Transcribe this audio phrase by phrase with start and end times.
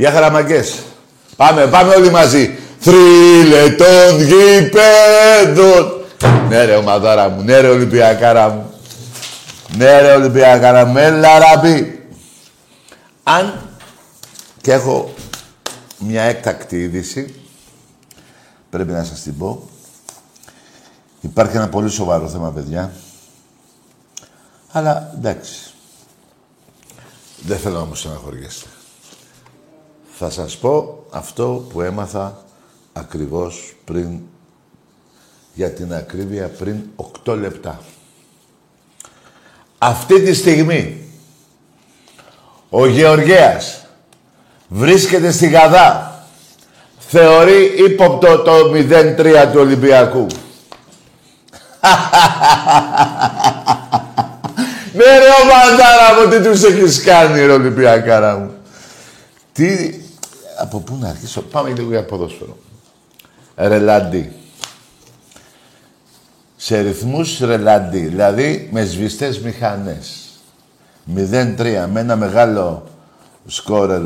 [0.00, 0.82] Γεια χαραμαγκές.
[1.36, 2.58] Πάμε, πάμε όλοι μαζί.
[2.80, 6.04] Θρύλε των γηπέδων.
[6.48, 8.72] Ναι ρε ομαδάρα μου, ναι ρε Ολυμπιακάρα μου.
[9.76, 12.08] Ναι ρε Ολυμπιακάρα μου, έλα ραμπή.
[13.22, 13.68] Αν
[14.60, 15.14] και έχω
[15.98, 17.34] μια έκτακτη είδηση,
[18.70, 19.68] πρέπει να σας την πω.
[21.20, 22.92] Υπάρχει ένα πολύ σοβαρό θέμα, παιδιά.
[24.72, 25.72] Αλλά εντάξει.
[27.42, 28.68] Δεν θέλω να μου στεναχωριέσετε.
[30.22, 32.44] Θα σας πω αυτό που έμαθα
[32.92, 34.20] ακριβώς πριν,
[35.54, 36.76] για την ακρίβεια, πριν
[37.24, 37.80] 8 λεπτά.
[39.78, 41.08] Αυτή τη στιγμή,
[42.70, 43.86] ο Γεωργέας
[44.68, 46.24] βρίσκεται στη Γαδά.
[46.98, 50.26] Θεωρεί ύποπτο το 0-3 του Ολυμπιακού.
[54.96, 58.54] ναι ρε ο Μαντάρα μου, τι τους έχεις κάνει ρε Ολυμπιακάρα μου.
[59.52, 59.99] Τι,
[60.60, 62.56] από πού να αρχίσω; Πάμε λίγο για ποδόσφαιρο.
[63.54, 64.32] Ρελαντί.
[66.56, 70.30] Σε ρυθμούς ρελαντί, δηλαδή με σβηστές μηχανές.
[71.16, 72.86] 0-3 με ένα μεγάλο
[73.46, 74.02] σκόρερ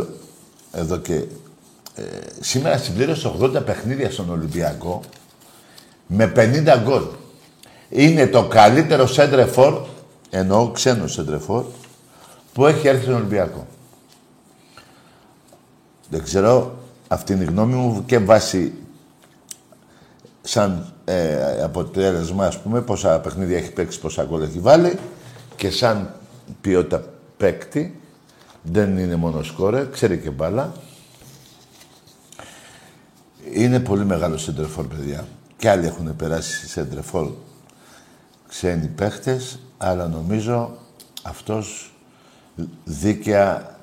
[0.72, 1.14] εδώ και...
[1.96, 2.02] Ε,
[2.40, 5.00] σήμερα συμπλήρωσε 80 παιχνίδια στον Ολυμπιακό
[6.06, 7.02] με 50 γκολ.
[7.88, 9.86] Είναι το καλύτερο σέντρεφορ,
[10.30, 11.64] εννοώ ξένο σέντρεφορ,
[12.52, 13.66] που έχει έρθει στον Ολυμπιακό.
[16.10, 16.78] Δεν ξέρω,
[17.08, 18.72] αυτή είναι η γνώμη μου και βάσει
[20.42, 24.98] σαν ε, αποτέλεσμα, ας πούμε, πόσα παιχνίδια έχει παίξει, πόσα γκολ έχει βάλει
[25.56, 26.14] και σαν
[26.60, 27.04] ποιότητα
[27.36, 28.00] παίκτη,
[28.62, 30.72] δεν είναι μόνο σκόρε, ξέρει και μπάλα.
[33.52, 35.26] Είναι πολύ μεγάλο σεντρεφόρ, παιδιά.
[35.56, 37.30] Και άλλοι έχουν περάσει σεντρεφόρ
[38.48, 40.76] ξένοι παίχτες, αλλά νομίζω
[41.22, 41.92] αυτός
[42.84, 43.78] δίκαια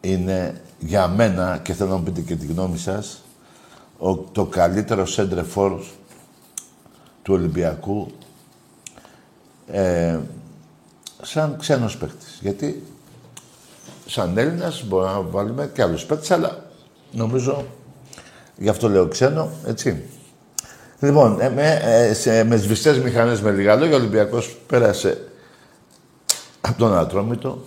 [0.00, 3.22] είναι για μένα, και θέλω να μου πείτε και τη γνώμη σας,
[3.98, 5.80] ο, το καλύτερο σέντρεφόρ
[7.22, 8.10] του Ολυμπιακού
[9.66, 10.18] ε,
[11.22, 12.38] σαν ξένος παίκτης.
[12.40, 12.82] Γιατί
[14.06, 16.64] σαν Έλληνας μπορούμε να βάλουμε και άλλους παίκτες, αλλά
[17.12, 17.64] νομίζω,
[18.56, 20.04] γι' αυτό λέω ξένο, έτσι.
[21.00, 25.28] Λοιπόν, ε, με, ε, σε, με σβηστές μηχανές με λίγα λόγια, ο Ολυμπιακός πέρασε
[26.60, 27.64] από τον Ατρόμητο,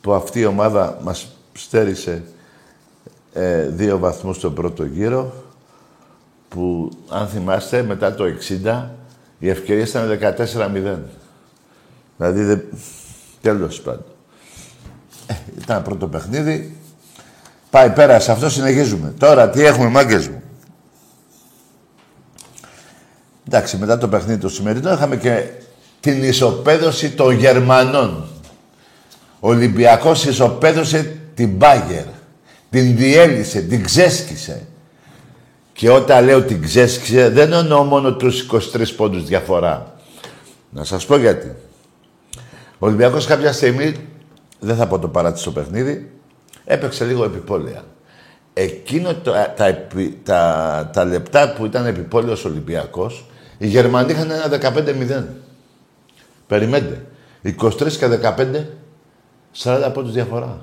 [0.00, 2.22] που αυτή η ομάδα μας στέρισε
[3.32, 5.32] ε, δύο βαθμούς στον πρώτο γύρο,
[6.48, 8.24] που αν θυμάστε μετά το
[8.64, 8.84] 60
[9.38, 10.98] οι ευκαιρίες ήταν 14-0.
[12.16, 12.56] Δηλαδή, δε...
[13.40, 14.04] τέλος πάντων.
[15.26, 16.76] Ε, ήταν πρώτο παιχνίδι.
[17.70, 19.14] Πάει πέρα σε αυτό, συνεχίζουμε.
[19.18, 20.42] Τώρα τι έχουμε, μάγκες μου.
[23.46, 25.50] Εντάξει, μετά το παιχνίδι του σημερινό είχαμε και
[26.00, 28.28] την ισοπαίδωση των Γερμανών.
[29.40, 32.04] Ο Ολυμπιακός ισοπαίδωσε την Μπάγκερ.
[32.70, 34.66] Την διέλυσε, την ξέσκησε.
[35.72, 39.94] Και όταν λέω την ξέσκησε, δεν εννοώ μόνο τους 23 πόντους διαφορά.
[40.70, 41.54] Να σας πω γιατί.
[42.78, 43.94] Ο Ολυμπιακός κάποια στιγμή,
[44.60, 46.10] δεν θα πω το παράτησε το παιχνίδι,
[46.64, 47.82] έπαιξε λίγο επιπόλαια.
[48.52, 49.86] Εκείνο τα, τα,
[50.22, 53.24] τα, τα λεπτά που ήταν επιπόλαιος Ολυμπιακός,
[53.58, 55.24] οι Γερμανοί είχαν ένα 15-0.
[56.46, 57.06] Περιμένετε.
[57.60, 60.60] 23 και 15, 40 πόντους διαφορά.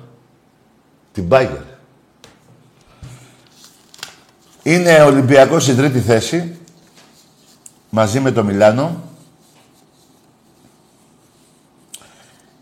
[1.13, 1.61] Την Μπάγκερ.
[4.63, 6.59] Είναι Ολυμπιακός στην τρίτη θέση,
[7.89, 9.03] μαζί με το Μιλάνο.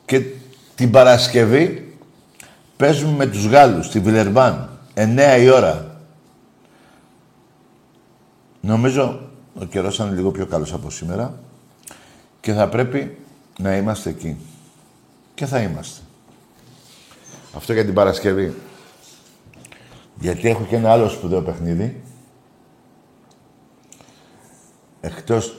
[0.06, 0.26] Και
[0.76, 1.98] την Παρασκευή
[2.78, 6.02] παίζουμε με τους Γάλλους, στη Βιλερμπάν, 9 η ώρα.
[8.62, 9.30] Νομίζω
[9.60, 11.40] ο καιρός είναι λίγο πιο καλός από σήμερα
[12.42, 13.18] και θα πρέπει
[13.60, 14.38] να είμαστε εκεί.
[15.36, 16.02] Και θα είμαστε.
[17.56, 18.54] Αυτό για την Παρασκευή.
[20.20, 22.04] Γιατί έχω και ένα άλλο σπουδαίο παιχνίδι.
[25.02, 25.54] Εκτός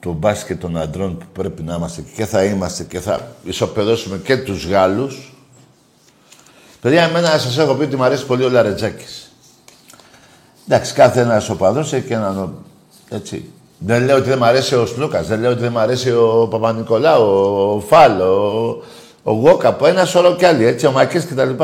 [0.00, 4.36] του μπάσκετ των αντρών που πρέπει να είμαστε και θα είμαστε και θα ισοπεδώσουμε και
[4.36, 5.34] τους Γάλλους.
[6.80, 9.32] Παιδιά, εμένα σας έχω πει ότι μου αρέσει πολύ ο Λαρετζάκης.
[10.68, 12.54] Εντάξει, κάθε ένας οπαδός έχει και έναν...
[13.08, 13.50] Έτσι.
[13.78, 16.48] Δεν λέω ότι δεν μου αρέσει ο Σλούκας, δεν λέω ότι δεν μου αρέσει ο
[16.50, 18.82] Παπα-Νικολάου, ο Φάλ, ο,
[19.22, 21.62] ο Γόκα, ένα σωρό κι άλλοι, έτσι, ο Μακές κτλ.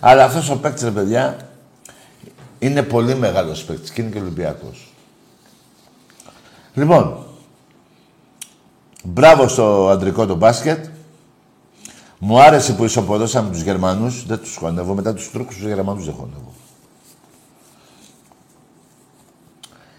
[0.00, 1.36] Αλλά αυτός ο παίκτης, παιδιά,
[2.58, 4.92] είναι πολύ μεγάλος παίκτης και είναι και Ολυμπιακός.
[6.74, 7.26] Λοιπόν,
[9.02, 10.84] μπράβο στο αντρικό το μπάσκετ.
[12.18, 14.26] Μου άρεσε που ισοποδώσαμε τους Γερμανούς.
[14.26, 14.94] Δεν τους χωνεύω.
[14.94, 16.52] Μετά τους Τούρκους, τους Γερμανούς δεν χωνεύω.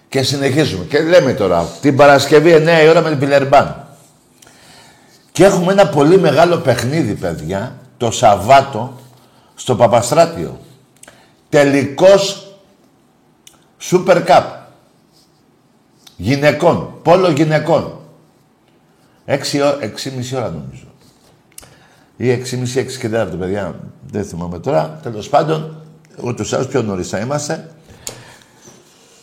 [0.10, 0.86] Και συνεχίζουμε.
[0.86, 3.84] Και λέμε τώρα, την Παρασκευή 9 η ώρα με την Πιλερμπάν.
[5.35, 8.93] Και έχουμε ένα πολύ μεγάλο παιχνίδι, παιδιά, το Σαββάτο,
[9.55, 10.59] στο Παπαστράτιο.
[11.49, 12.53] Τελικός
[13.91, 14.43] Super Cup.
[16.17, 16.93] Γυναικών.
[17.01, 17.99] Πόλο γυναικών.
[19.25, 20.87] Έξι, έξι μισή ώρα νομίζω.
[22.17, 23.75] Ή έξι μισή, έξι και τέταρτο, παιδιά.
[24.11, 24.99] Δεν θυμάμαι τώρα.
[25.03, 25.83] Τέλος πάντων,
[26.23, 27.69] ούτως άλλως πιο νωρίς θα είμαστε.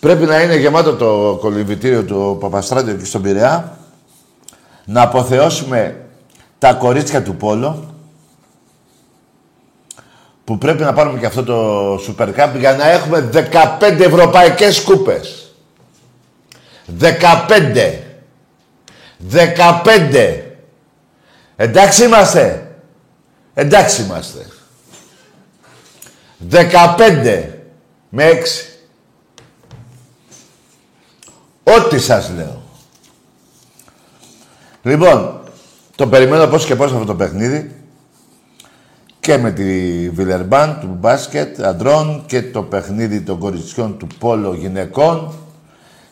[0.01, 3.77] Πρέπει να είναι γεμάτο το κολυμβητήριο του Παπαστράτιο και στον Πειραιά.
[4.85, 6.02] Να αποθεώσουμε
[6.63, 7.95] τα κορίτσια του Πόλο
[10.45, 13.31] που πρέπει να πάρουμε και αυτό το Super Cup για να έχουμε
[13.81, 15.55] 15 ευρωπαϊκές κούπες.
[17.01, 17.99] 15.
[19.31, 20.43] 15.
[21.57, 22.77] Εντάξει είμαστε.
[23.55, 24.47] Εντάξει είμαστε.
[26.51, 27.45] 15
[28.09, 28.69] με 6.
[31.63, 32.63] Ό,τι σας λέω.
[34.83, 35.42] Λοιπόν,
[35.97, 37.77] το περιμένω πώς και πώς αυτό το παιχνίδι.
[39.21, 39.63] Και με τη
[40.11, 45.35] Βιλερμπάν του μπάσκετ αντρών και το παιχνίδι των κοριτσιών του πόλο γυναικών.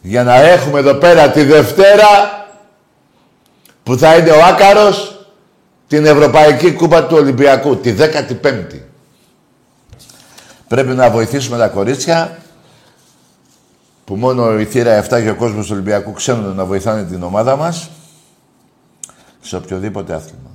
[0.00, 2.06] Για να έχουμε εδώ πέρα τη Δευτέρα
[3.82, 5.26] που θα είναι ο Άκαρος
[5.86, 8.80] την Ευρωπαϊκή Κούπα του Ολυμπιακού, τη 15η.
[10.68, 12.38] Πρέπει να βοηθήσουμε τα κορίτσια
[14.04, 17.56] που μόνο η θύρα 7 και ο κόσμος του Ολυμπιακού ξέρουν να βοηθάνε την ομάδα
[17.56, 17.90] μας
[19.40, 20.50] σε οποιοδήποτε άθλημα.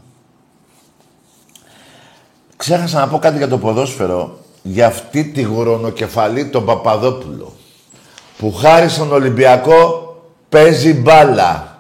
[2.58, 7.54] Ξέχασα να πω κάτι για το ποδόσφαιρο για αυτή τη γουρονοκεφαλή τον Παπαδόπουλο
[8.38, 10.06] που χάρη στον Ολυμπιακό
[10.50, 11.80] παίζει μπάλα.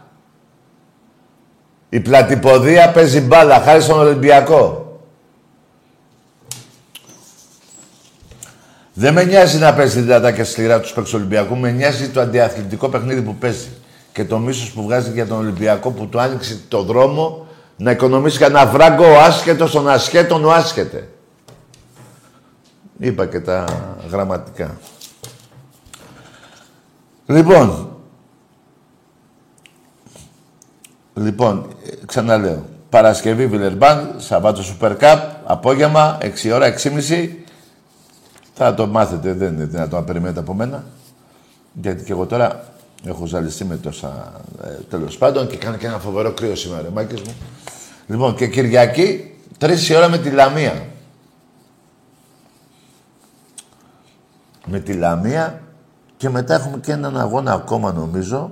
[1.90, 5.00] Η πλατυποδία παίζει μπάλα, χάρη στον Ολυμπιακό.
[8.94, 12.90] Δεν με νοιάζει να παίζει δυνατά και σκληρά τους παίξου Ολυμπιακού, με νοιάζει το αντιαθλητικό
[12.90, 13.70] παιχνίδι που παίζει.
[14.15, 18.39] Και το μίσος που βγάζει για τον Ολυμπιακό που του άνοιξε το δρόμο να οικονομήσει
[18.39, 21.10] κανένα βράγκο ο άσχετος των ασχέτων ο άσχετε.
[22.98, 23.65] Είπα και τα
[24.10, 24.77] γραμματικά.
[27.25, 27.89] Λοιπόν,
[31.13, 31.67] Λοιπόν,
[32.05, 32.65] ξαναλέω.
[32.89, 37.29] Παρασκευή Βιλερμπάν, Σαββάτο Super Cup, απόγευμα, 6 ώρα, 6.30.
[38.53, 40.84] Θα το μάθετε, δεν είναι δυνατόν να περιμένετε από μένα.
[41.74, 46.00] Γιατί και εγώ τώρα έχω ζαλιστεί με τόσα ε, τέλος πάντων και κάνω και ένα
[46.00, 47.36] φοβερό κρύο σήμερα, μάκες μου.
[48.08, 50.88] Λοιπόν, και Κυριακή, 3 ώρα με τη Λαμία.
[54.66, 55.62] Με τη Λαμία
[56.18, 58.52] και μετά έχουμε και έναν αγώνα ακόμα νομίζω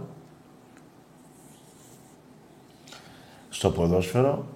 [3.50, 4.48] στο ποδόσφαιρο.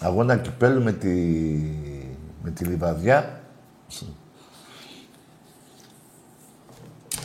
[0.00, 1.08] Αγώνα κυπέλου με τη,
[2.42, 3.40] με τη Λιβαδιά.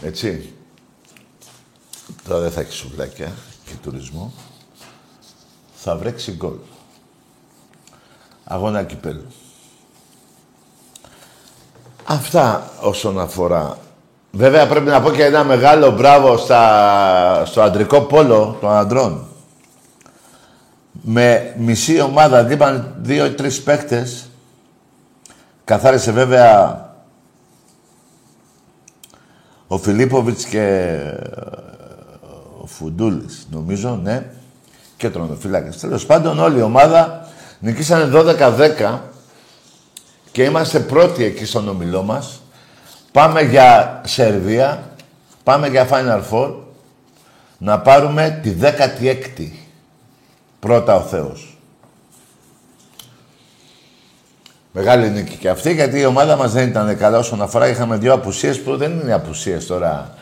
[0.02, 0.54] Έτσι.
[2.28, 3.32] Τώρα δεν θα έχει σουβλάκια
[3.66, 4.34] και τουρισμό.
[5.74, 6.56] Θα βρέξει γκολ.
[8.44, 9.26] Αγώνα κυπέλου.
[12.06, 13.78] Αυτά όσον αφορά.
[14.32, 19.28] Βέβαια πρέπει να πω και ένα μεγάλο μπράβο στα, στο αντρικό πόλο των αντρών
[21.02, 24.30] με μισή ομάδα λείπαν δύο ή τρεις παίκτες.
[25.64, 26.82] Καθάρισε βέβαια
[29.68, 31.18] ο Φιλίπποβιτς και ε,
[32.64, 34.26] ο Φουντούλης, νομίζω, ναι,
[34.98, 35.80] και τρονοφύλακας.
[35.80, 37.28] Τέλος πάντων, όλη η ομάδα
[37.60, 39.00] νικήσανε 12-10
[40.32, 42.42] και είμαστε πρώτοι εκεί στον ομιλό μας.
[43.12, 44.92] Πάμε για Σερβία,
[45.44, 46.54] πάμε για Final Four,
[47.58, 49.52] να πάρουμε τη 16η.
[50.60, 51.58] Πρώτα ο Θεός.
[54.72, 57.68] Μεγάλη νίκη και αυτή, γιατί η ομάδα μας δεν ήταν καλά όσον αφορά.
[57.68, 60.14] Είχαμε δύο απουσίες που δεν είναι απουσίες τώρα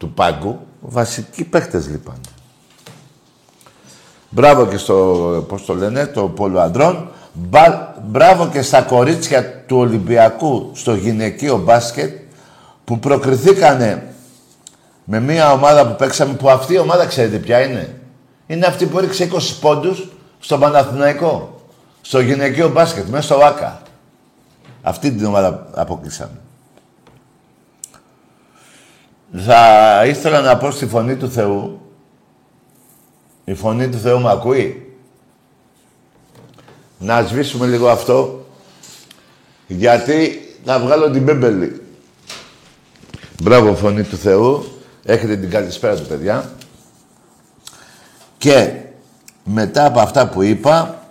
[0.00, 0.58] του πάγκου.
[0.80, 2.14] Βασικοί παίχτες λοιπόν.
[4.30, 4.94] Μπράβο και στο,
[5.48, 7.08] πώς το λένε, το πόλο αντρών.
[8.06, 12.18] Μπράβο και στα κορίτσια του Ολυμπιακού στο γυναικείο μπάσκετ
[12.84, 14.14] που προκριθήκανε
[15.04, 18.00] με μια ομάδα που παίξαμε, που αυτή η ομάδα ξέρετε ποια είναι;
[18.46, 20.08] Είναι αυτή που έριξε 20 πόντους
[20.40, 21.60] στο Παναθηναϊκό.
[22.00, 23.82] Στο γυναικείο μπάσκετ, μέσα στο ΆΚΑ.
[24.82, 26.40] Αυτή την ομάδα αποκλείσαμε.
[29.36, 31.80] Θα ήθελα να πω στη φωνή του Θεού.
[33.44, 34.96] Η φωνή του Θεού με ακούει;
[36.98, 38.44] Να σβήσουμε λίγο αυτό.
[39.66, 41.82] Γιατί θα βγάλω την μπέμπελη.
[43.42, 44.64] Μπράβο φωνή του Θεού.
[45.04, 46.52] Έχετε την καλησπέρα του παιδιά.
[48.38, 48.74] Και
[49.44, 51.04] μετά από αυτά που είπα,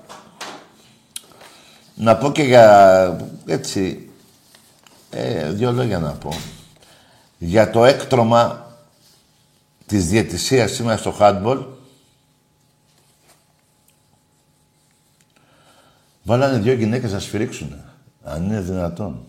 [1.96, 4.10] να πω και για, έτσι,
[5.10, 6.30] ε, δύο λόγια να πω.
[7.42, 8.76] Για το έκτρωμα
[9.86, 11.66] της διαιτησίας σήμερα στο handball,
[16.24, 17.76] βάλανε δύο γυναίκες να σφυρίξουν.
[18.24, 19.26] Αν είναι δυνατόν.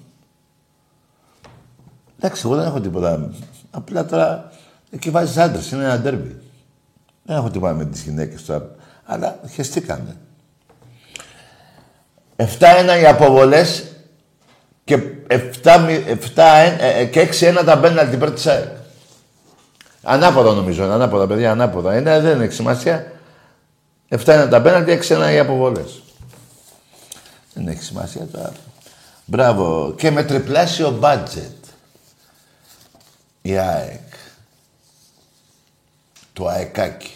[2.18, 3.30] Εντάξει, εγώ δεν έχω τίποτα.
[3.70, 4.52] Απλά τώρα
[4.90, 6.40] εκεί βάζεις άντρες, είναι ένα ντέρμπι.
[7.22, 8.74] Δεν έχω τίποτα με τις γυναίκες τώρα.
[9.04, 10.16] Αλλά χεστήκανε.
[12.36, 13.89] 7-1 οι αποβολές
[14.84, 15.36] και 7,
[16.34, 16.42] 7
[16.78, 18.68] ε, και 6-1 τα μπέναλτι υπέρ της ΑΕΚ.
[20.02, 21.96] Ανάποδα νομίζω, ανάποδα παιδιά, ανάποδα.
[21.96, 23.12] Είναι, δεν έχει σημασία.
[24.08, 26.02] 7-1 τα μπέναλτι, 6-1 οι αποβολές.
[27.54, 28.52] Δεν έχει σημασία τώρα.
[29.24, 29.94] Μπράβο.
[29.96, 31.64] Και με τριπλάσιο μπάτζετ.
[33.42, 34.00] Η ΑΕΚ
[36.32, 37.14] το αεκάκι.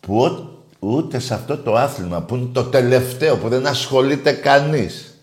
[0.00, 5.13] Που ούτε σε αυτό το άθλημα που είναι το τελευταίο, που δεν ασχολείται κανείς.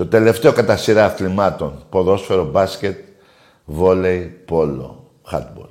[0.00, 1.84] Το τελευταίο κατά σειρά αθλημάτων.
[1.90, 2.98] Ποδόσφαιρο, μπάσκετ,
[3.64, 5.66] βόλεϊ, πόλο, χάτμπολ.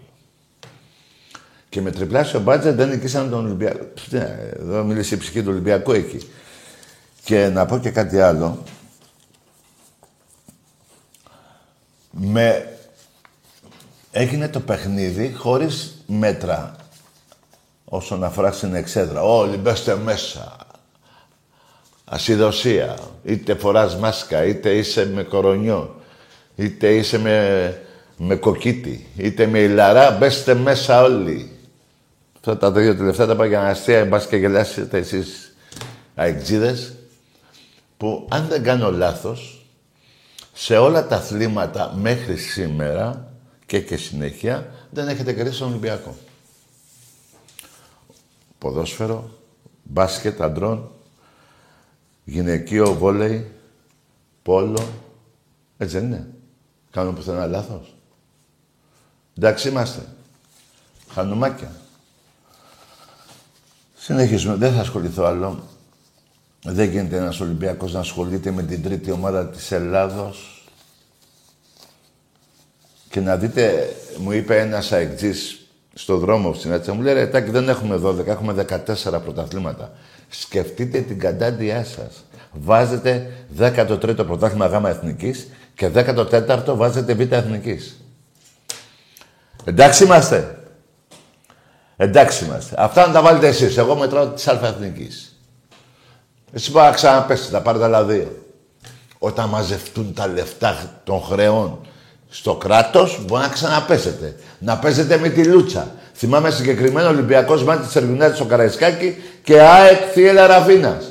[1.70, 3.86] Και με τριπλάσιο μπάτζετ δεν νικήσαν τον Ολυμπιακό.
[4.10, 6.30] Ναι, εδώ μίλησε η ψυχή του Ολυμπιακού εκεί.
[7.24, 8.64] Και να πω και κάτι άλλο.
[12.12, 12.78] Με
[14.12, 16.76] έγινε το παιχνίδι χωρίς μέτρα
[17.86, 19.22] όσον αφορά στην εξέδρα.
[19.24, 20.69] Όλοι μπέστε μέσα.
[22.10, 22.98] Ασυδοσία.
[23.24, 25.96] Είτε φοράς μάσκα, είτε είσαι με κορονιό,
[26.56, 27.82] είτε είσαι με,
[28.18, 31.52] με κοκκίτι, είτε με ηλαρά, μπέστε μέσα όλοι.
[32.36, 35.56] Αυτά τα δύο τελευταία τα για να αστεία, μπας και γελάσετε εσείς
[36.16, 36.94] αεξίδες,
[37.98, 39.66] που αν δεν κάνω λάθος,
[40.54, 43.32] σε όλα τα αθλήματα μέχρι σήμερα
[43.66, 46.16] και και συνέχεια δεν έχετε κερδίσει τον Ολυμπιακό.
[48.58, 49.30] Ποδόσφαιρο,
[49.84, 50.92] μπάσκετ αντρών,
[52.30, 53.52] γυναικείο βόλεϊ,
[54.44, 54.88] πόλο.
[55.78, 56.28] Έτσι δεν είναι.
[56.92, 57.96] Κάνουμε πουθενά λάθος.
[59.38, 60.02] Εντάξει είμαστε.
[61.14, 61.72] Χανουμάκια.
[63.96, 64.56] Συνεχίζουμε.
[64.56, 65.64] Δεν θα ασχοληθώ άλλο.
[66.64, 70.64] Δεν γίνεται ένας Ολυμπιακός να ασχολείται με την τρίτη ομάδα της Ελλάδος.
[73.10, 75.60] Και να δείτε, μου είπε ένας αεκτζής
[75.94, 79.92] στο δρόμο στην Άτσα, μου λέει ρε Τάκη, δεν έχουμε 12, έχουμε 14 πρωταθλήματα.
[80.30, 82.26] Σκεφτείτε την κατάντια σας.
[82.52, 88.02] Βάζετε 13ο πρωτάθλημα γάμα εθνικής και 14ο βάζετε β' εθνικής.
[89.64, 90.60] Εντάξει είμαστε.
[91.98, 92.76] Εντάξει είμαστε.
[92.78, 93.78] Αυτά να τα βάλετε εσείς.
[93.78, 95.40] Εγώ μετράω της α εθνικής.
[96.54, 98.46] Εσύ μπορεί να ξαναπέσετε, θα πάρετε άλλα δύο.
[99.20, 101.80] Όταν μαζευτούν τα λεφτά των χρεών
[102.30, 104.36] στο κράτος, μπορεί να ξαναπέσετε.
[104.60, 105.92] Να παίζετε με τη Λούτσα.
[106.20, 111.02] Θυμάμαι συγκεκριμένο Ολυμπιακός μάτι τη Ερμηνεία στο Καραϊσκάκη και ΑΕΚ Θίελα Ραφίνα.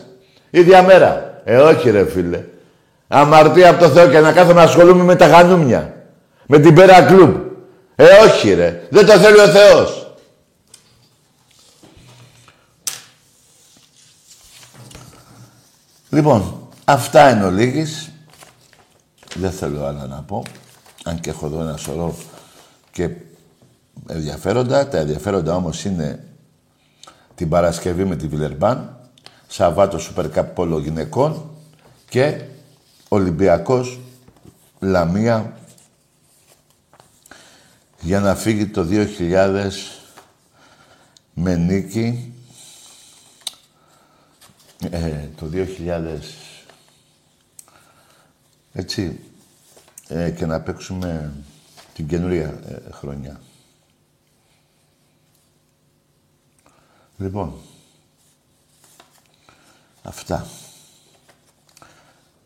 [0.50, 1.40] Ίδια μέρα.
[1.44, 2.44] Ε, όχι ρε φίλε.
[3.08, 5.94] Αμαρτία από το Θεό και να κάθομαι να ασχολούμαι με τα γανούμια.
[6.46, 7.36] Με την πέρα κλουμπ.
[7.96, 8.86] Ε, όχι ρε.
[8.90, 10.16] Δεν το θέλει ο Θεός.
[16.10, 18.10] Λοιπόν, αυτά είναι ο Λίγης.
[19.34, 20.42] Δεν θέλω άλλα να πω.
[21.04, 22.16] Αν και έχω εδώ ένα σωρό
[22.90, 23.08] και
[24.08, 24.88] ενδιαφέροντα.
[24.88, 26.24] Τα ενδιαφέροντα όμως είναι
[27.34, 28.96] την Παρασκευή με τη Βιλερμπάν,
[29.48, 31.50] Σαββάτο Super Cup Πόλο γυναικών
[32.08, 32.42] και
[33.08, 33.98] Ολυμπιακός
[34.80, 35.58] Λαμία
[38.00, 39.70] για να φύγει το 2000
[41.34, 42.32] με νίκη
[44.90, 46.18] ε, το 2000
[48.72, 49.20] έτσι
[50.08, 51.32] ε, και να παίξουμε
[51.94, 53.40] την καινούρια ε, χρονιά.
[57.18, 57.54] Λοιπόν,
[60.02, 60.46] αυτά.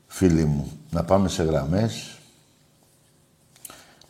[0.07, 2.17] Φίλοι μου, να πάμε σε γραμμές.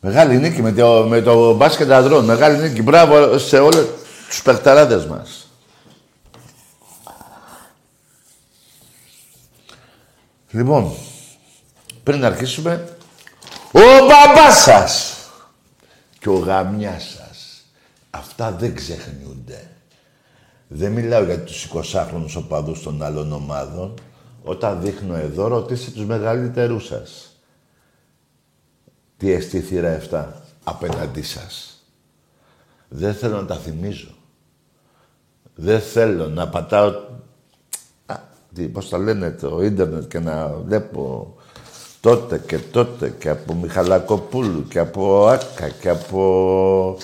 [0.00, 2.24] Μεγάλη νίκη με το, με το μπάσκετ αδρών.
[2.24, 2.82] Μεγάλη νίκη.
[2.82, 3.86] Μπράβο σε όλους
[4.28, 5.50] τους παιχταράδες μας.
[10.50, 10.94] Λοιπόν,
[12.02, 12.96] πριν αρχίσουμε,
[13.72, 15.16] ο μπαμπάς σας
[16.18, 17.64] και ο γαμιάς σας.
[18.10, 19.71] Αυτά δεν ξεχνιούνται.
[20.74, 23.94] Δεν μιλάω για τους 20χρονους οπαδούς των άλλων ομάδων.
[24.42, 27.36] Όταν δείχνω εδώ, ρωτήστε τους μεγαλύτερούς σας.
[29.16, 30.24] Τι εστί θύρα 7
[30.64, 31.82] απέναντί σας.
[32.88, 34.14] Δεν θέλω να τα θυμίζω.
[35.54, 36.92] Δεν θέλω να πατάω...
[38.06, 38.16] Α,
[38.54, 41.34] τι, πώς τα λένε το ίντερνετ και να βλέπω
[42.00, 46.96] τότε και τότε και από Μιχαλακοπούλου και από Άκα και από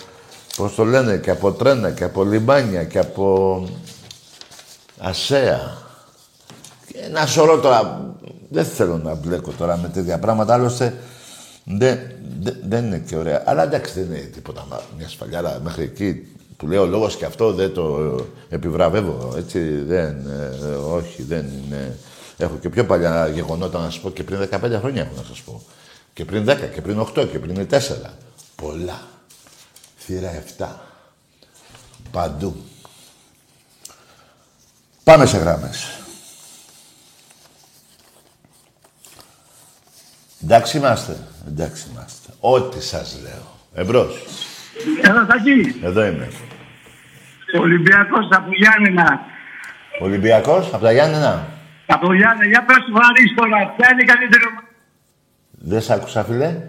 [0.58, 3.64] πώς το λένε, και από τρένα και από λιμάνια και από
[4.98, 5.76] ασέα.
[6.86, 8.12] Και ένα σωρό τώρα,
[8.48, 10.94] δεν θέλω να μπλέκω τώρα με τέτοια πράγματα, άλλωστε
[11.64, 11.98] δεν,
[12.68, 13.42] δεν, είναι και ωραία.
[13.46, 14.66] Αλλά εντάξει δεν είναι τίποτα,
[14.98, 18.16] μια σφαλιάρα μέχρι εκεί που λέω λόγος και αυτό δεν το
[18.48, 20.26] επιβραβεύω, έτσι δεν,
[20.62, 21.98] ε, όχι δεν είναι.
[22.36, 25.40] Έχω και πιο παλιά γεγονότα να σας πω και πριν 15 χρόνια έχω να σας
[25.40, 25.62] πω.
[26.12, 27.76] Και πριν 10 και πριν 8 και πριν 4.
[28.56, 29.17] Πολλά.
[30.10, 30.66] Θύρα 7.
[32.10, 32.64] Παντού.
[35.04, 36.00] Πάμε σε γράμμες.
[40.42, 41.16] Εντάξει είμαστε.
[41.48, 42.32] Εντάξει είμαστε.
[42.40, 43.56] Ό,τι σας λέω.
[43.74, 44.24] Εμπρός.
[45.02, 45.80] Εδώ Τακί.
[45.82, 46.28] Εδώ είμαι.
[47.60, 49.20] Ολυμπιακός από Γιάννενα.
[50.00, 51.48] Ολυμπιακός από τα Γιάννενα.
[51.86, 52.50] Από Γιάννενα.
[52.50, 53.74] Για πες του Χαρίς τώρα.
[53.76, 54.68] Ποια είναι η καλύτερη ομάδα;
[55.50, 56.62] Δεν σ' άκουσα φίλε.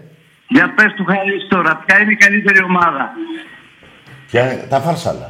[0.54, 1.72] Για πες του Χαρίς τώρα.
[1.86, 3.04] Ποια είναι η καλύτερη ομάδα.
[4.30, 5.28] Ποια είναι τα φάρσαλα.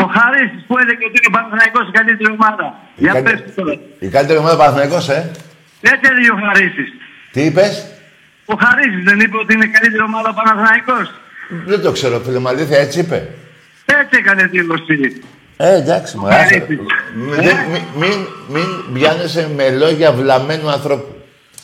[0.00, 2.66] Το Χαρίς που έλεγε ότι είναι ο Παναθηναϊκός η καλύτερη ομάδα.
[2.96, 3.74] Η Για καλυ- πες του τώρα.
[4.06, 5.20] Η καλύτερη ομάδα Παναθηναϊκός, ε;
[5.92, 6.88] Έτσι έλεγε ο Χαρίσης.
[7.32, 7.72] Τι είπες;
[8.52, 11.06] Ο Χαρίσης δεν είπε ότι είναι η καλύτερη ομάδα ο Παναθηναϊκός.
[11.70, 13.18] Δεν το ξέρω φίλε μου, αλήθεια έτσι είπε.
[14.00, 15.22] Έτσι έκανε δήλωση.
[15.56, 16.44] Ε, εντάξει, μου Χαρίς.
[16.44, 16.66] άσε.
[17.14, 21.12] Μ- δεν- μη- Μην, μην πιάνεσαι με λόγια βλαμμένου ανθρώπου.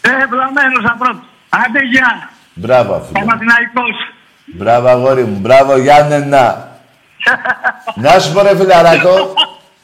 [0.00, 1.26] Ε, βλαμμένος ανθρώπους.
[1.48, 2.30] Άντε γεια.
[2.54, 3.18] Μπράβο, φίλε.
[3.18, 3.96] Παναθηναϊκός.
[4.44, 5.38] Μπράβο, αγόρι μου.
[5.38, 6.72] Μπράβο, Γιάννενα.
[8.02, 9.34] Να σου πω ρε φιλαράκο,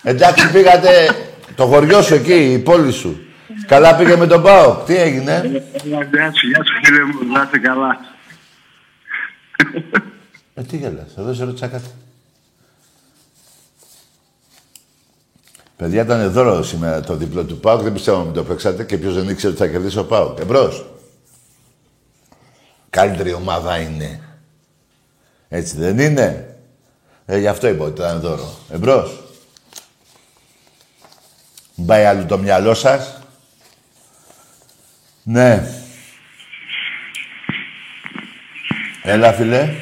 [0.03, 0.91] εντάξει πήγατε
[1.55, 3.21] το χωριό σου εκεί, η πόλη σου.
[3.67, 4.75] Καλά πήγε με τον Πάο.
[4.75, 7.99] Τι έγινε; Γεια σου, γεια σου φίλε μου, να είσαι καλά.
[10.55, 11.89] Ε, τι γελάς, εδώ σε ρώτησα κάτι.
[15.77, 17.79] Παιδιά, ήταν δώρο σήμερα το διπλό του Πάου.
[17.79, 20.35] Δεν πιστεύω να το παίξατε και ποιος δεν ήξερε ότι θα κερδίσει ο Πάου.
[20.41, 20.85] Εμπρός.
[22.91, 24.21] Καλύτερη ομάδα είναι.
[25.49, 26.57] Έτσι δεν είναι;
[27.27, 28.59] Ε, γι' αυτό είπα ότι ήταν δώρο.
[28.71, 29.23] Εμπρός.
[31.75, 33.19] Μην πάει άλλο το μυαλό σας;
[35.23, 35.75] Ναι.
[39.03, 39.75] Έλα, φίλε.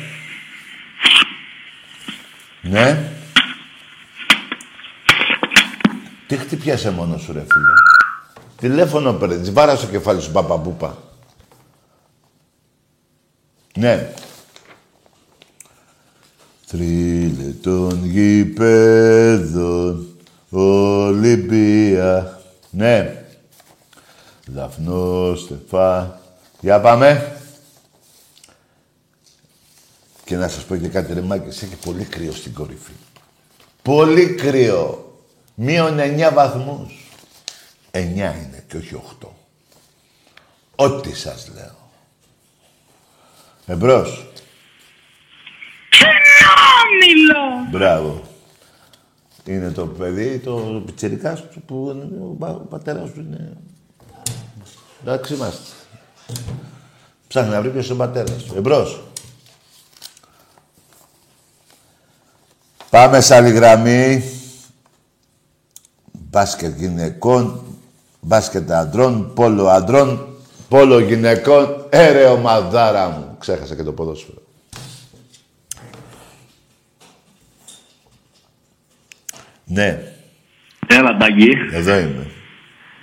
[2.62, 3.12] Ναι.
[6.26, 7.72] Τι χτυπιάσαι μόνος σου, ρε φίλε;
[8.56, 11.07] Τηλέφωνο παίρνεις, βάρας στο κεφάλι σου, παπαμπούπα.
[13.78, 14.12] Ναι.
[16.66, 19.26] Τρίλε των γηπέδων,
[20.50, 22.40] Ολυμπία.
[22.70, 23.24] Ναι.
[24.46, 26.20] Δαφνό, Στεφά.
[26.60, 27.36] Για πάμε.
[30.24, 32.92] Και να σας πω και κάτι ρε Μάκης, έχει πολύ κρύο στην κορυφή.
[33.82, 35.12] Πολύ κρύο.
[35.54, 37.10] Μείον 9 βαθμούς.
[37.90, 39.28] 9 είναι και όχι 8.
[40.76, 41.77] Ό,τι σας λέω.
[43.70, 44.26] Εμπρός.
[45.90, 47.68] Φαινόμιλο!
[47.70, 48.22] Μπράβο.
[49.44, 53.56] Είναι το παιδί, το πιτσιρικάς σου που είναι, ο, πα, ο πατέρας σου είναι...
[55.02, 55.72] Εντάξει είμαστε.
[57.28, 58.54] Ψάχνει να βρει ποιος είναι ο πατέρας του.
[58.56, 59.02] Εμπρός.
[62.90, 64.22] Πάμε σε άλλη γραμμή.
[66.12, 67.62] Μπάσκετ γυναικών,
[68.20, 70.27] μπάσκετ αντρών, πόλο αντρών,
[70.68, 71.86] πόλο γυναικών.
[71.90, 73.36] Έρε ομαδάρα μου.
[73.40, 74.42] Ξέχασα και το ποδόσφαιρο.
[79.64, 80.12] Ναι,
[80.86, 81.50] Έλα, Ταγκή.
[81.72, 82.30] εδώ είμαι.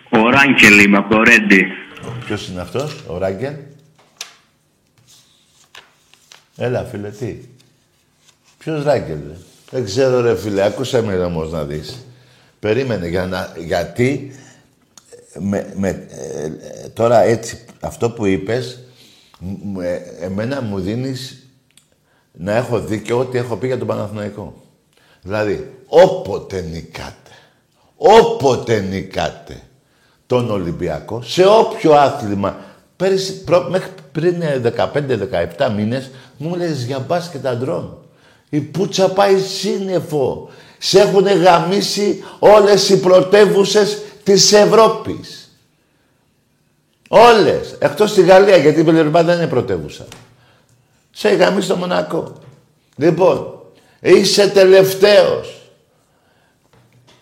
[0.10, 1.65] Ο Ράνκελ είμαι από το Ρέντι.
[2.25, 3.54] Ποιος είναι αυτός, ο Ράγκελ.
[6.58, 7.38] Έλα, φίλε, τι;
[8.58, 9.36] Ποιος Ράγκελ, ρε;
[9.69, 10.63] Δεν ξέρω, ρε, φίλε.
[10.63, 12.06] Άκουσα με όμως να δεις.
[12.60, 14.36] Περίμενε, για να, γιατί
[15.39, 18.80] με, με, ε, ε, τώρα έτσι, αυτό που είπες,
[19.39, 21.48] μ- ε, εμένα μου δίνεις
[22.32, 24.54] να έχω δίκιο ό,τι έχω πει για τον Παναθηναϊκό.
[25.21, 27.32] Δηλαδή, όποτε νικάτε,
[27.95, 29.62] όποτε νικάτε
[30.28, 32.58] τον Ολυμπιακό, σε όποιο άθλημα,
[32.95, 34.36] πέρυσι, προ, μέχρι πριν
[35.58, 37.98] 15-17 μήνες, μου λες για μπάσκετ αντρών.
[38.50, 40.50] Η πουτσα πάει σύννεφο.
[40.78, 45.49] Σε έχουν γαμίσει όλες οι πρωτεύουσες της Ευρώπης.
[47.07, 47.75] Όλες.
[47.79, 50.05] Εκτός στη Γαλλία, γιατί η Βελερμπά δεν είναι πρωτεύουσα.
[51.11, 52.33] Σε γαμίσει στο Μονακό.
[52.95, 53.59] Λοιπόν,
[53.99, 55.61] είσαι τελευταίος.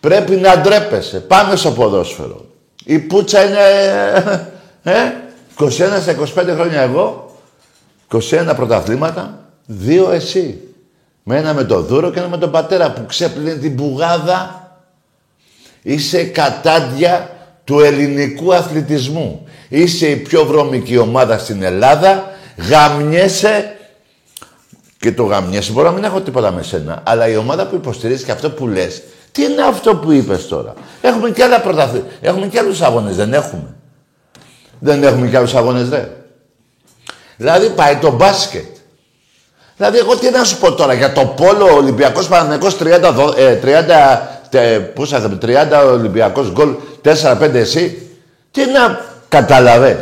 [0.00, 1.20] Πρέπει να ντρέπεσαι.
[1.20, 2.44] Πάμε στο ποδόσφαιρο.
[2.84, 3.60] Η πουτσα είναι...
[4.82, 5.12] Ε,
[5.58, 5.68] 21
[6.00, 7.36] στα 25 χρόνια εγώ.
[8.12, 9.38] 21 πρωταθλήματα.
[9.66, 10.60] Δύο εσύ.
[11.22, 14.63] Με ένα με τον Δούρο και ένα με τον πατέρα που ξέπλυνε την πουγάδα.
[15.86, 17.30] Είσαι κατάντια
[17.64, 19.46] του ελληνικού αθλητισμού.
[19.68, 22.30] Είσαι η πιο βρώμικη ομάδα στην Ελλάδα.
[22.68, 23.76] Γαμιέσαι
[24.98, 25.72] και το γαμιέσαι.
[25.72, 27.02] Μπορώ να μην έχω τίποτα με σένα.
[27.06, 30.74] Αλλά η ομάδα που υποστηρίζεις και αυτό που λες, τι είναι αυτό που είπες τώρα;
[31.00, 32.10] Έχουμε και άλλα πρωταθλήματα.
[32.20, 33.74] Έχουμε και άλλους αγώνες, δεν έχουμε.
[34.78, 36.00] Δεν έχουμε και άλλους αγώνες, δε.
[37.36, 38.64] Δηλαδή πάει το μπάσκετ.
[39.76, 43.54] Δηλαδή, εγώ τι να σου πω τώρα για το πόλο Ολυμπιακός Παναγενικό 30, δο- ε,
[43.54, 46.68] 30, τε, πού σας λέμε, 30 Ολυμπιακός γκολ,
[47.02, 48.08] 4-5 εσύ.
[48.50, 49.96] Τι να καταλαβες.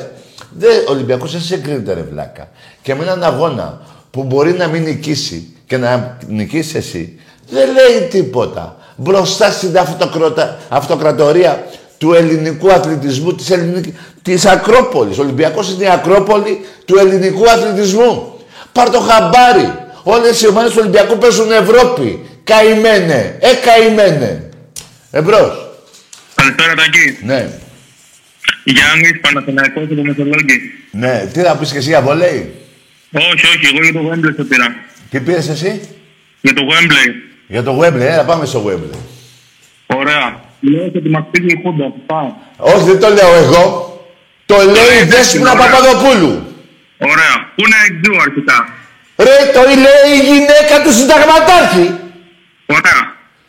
[0.58, 2.48] Δε, ο Ολυμπιακός δεν συγκρίνεται, ρε βλάκα.
[2.82, 7.18] Και με έναν αγώνα που μπορεί να μην νικήσει και να νικήσεις εσύ,
[7.50, 8.76] δεν λέει τίποτα.
[8.96, 11.64] Μπροστά στην αυτοκροτα- αυτοκρατορία
[11.98, 15.18] του ελληνικού αθλητισμού, της, ελληνικής, της Ακρόπολης.
[15.18, 18.32] Ο Ολυμπιακός είναι η Ακρόπολη του ελληνικού αθλητισμού.
[18.72, 19.72] Πάρ' το χαμπάρι.
[20.02, 22.26] Όλες οι ομάδες του Ολυμπιακού παίζουν Ευρώπη.
[22.44, 23.38] Καημένε.
[23.40, 24.50] Ε, καημένε.
[25.10, 25.70] Εμπρός.
[26.34, 27.18] Καλησπέρα, Ταγκή.
[27.22, 27.48] Ναι.
[28.64, 30.60] Γιάννης, Παναθηναϊκός από Μεσολόγγι.
[30.90, 31.30] Ναι.
[31.32, 32.54] Τι θα πεις και εσύ για βολέι.
[33.12, 34.74] Όχι, όχι, εγώ για το Wembley το πήρα.
[35.10, 35.80] Τι πήρες εσύ;
[36.40, 37.08] Για το Wembley.
[37.46, 38.00] Για το Webley.
[38.00, 38.98] Έλα πάμε στο Webley.
[39.86, 40.40] Ωραία.
[40.60, 41.92] Λέω ότι μας πήγε η Χούντα.
[42.06, 42.32] Πάω.
[42.56, 43.66] Όχι, δεν το λέω εγώ.
[44.46, 45.64] Το λέει η Δέσποινα ωραία.
[45.64, 46.46] Παπαδοπούλου.
[46.98, 47.34] Ωραία.
[47.54, 48.68] Πού είναι εξού αρχικά;
[49.16, 52.01] Ρε, το λέει η γυναίκα του συνταγματάρχη.
[52.78, 53.00] Ωραία.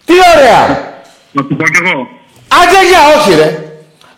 [0.06, 0.92] Τι ωραία.
[1.32, 2.08] Να σου πω κι εγώ.
[2.48, 3.64] Άντε για όχι ρε.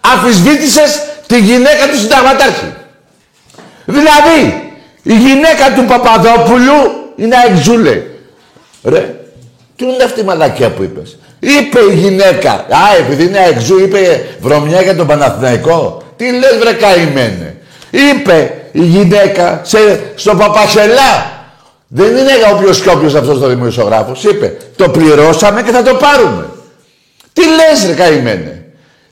[0.02, 2.74] Αφισβήτησες τη γυναίκα του συνταγματάρχη.
[3.86, 4.72] Δηλαδή,
[5.04, 8.04] η γυναίκα του Παπαδόπουλου είναι αεξούλε.
[8.84, 9.16] Ρε,
[9.76, 12.52] Τι είναι αυτή η μαλακία που είπες; Είπε η γυναίκα.
[12.52, 16.04] Α, επειδή είναι εξού, είπε βρωμιά για τον Παναθηναϊκό.
[16.16, 17.58] Τι λες βρε καημένε.
[17.90, 19.78] Είπε η γυναίκα σε,
[20.16, 21.35] στο Παπασελά.
[21.88, 24.24] Δεν είναι για όποιος και όποιος αυτός ο δημοσιογράφος.
[24.24, 26.50] Είπε, το πληρώσαμε και θα το πάρουμε.
[27.34, 28.66] Τι λες ρε καημένε;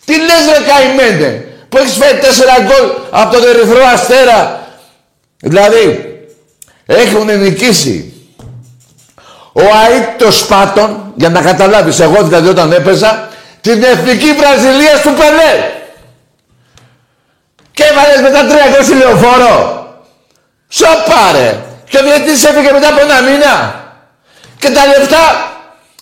[0.06, 1.46] Τι λες ρε καημένε.
[1.70, 4.68] Που έχεις φέρει τέσσερα γκολ από τον Ερυθρό Αστέρα;
[5.40, 6.18] Δηλαδή,
[6.86, 8.14] έχουν νικήσει
[9.54, 13.30] ο ΑΙΤ το Σπάτον, για να καταλάβεις, εγώ δηλαδή όταν έπαιζα,
[13.62, 15.72] την Εθνική Βραζιλία του Πελέ.
[17.72, 19.88] Και έβαλες μετά τρία γκολ στη λεωφόρο.
[20.68, 21.73] Σοπάρε.
[21.94, 23.84] Και ο διετής έφυγε μετά από ένα μήνα.
[24.60, 25.52] Και τα λεφτά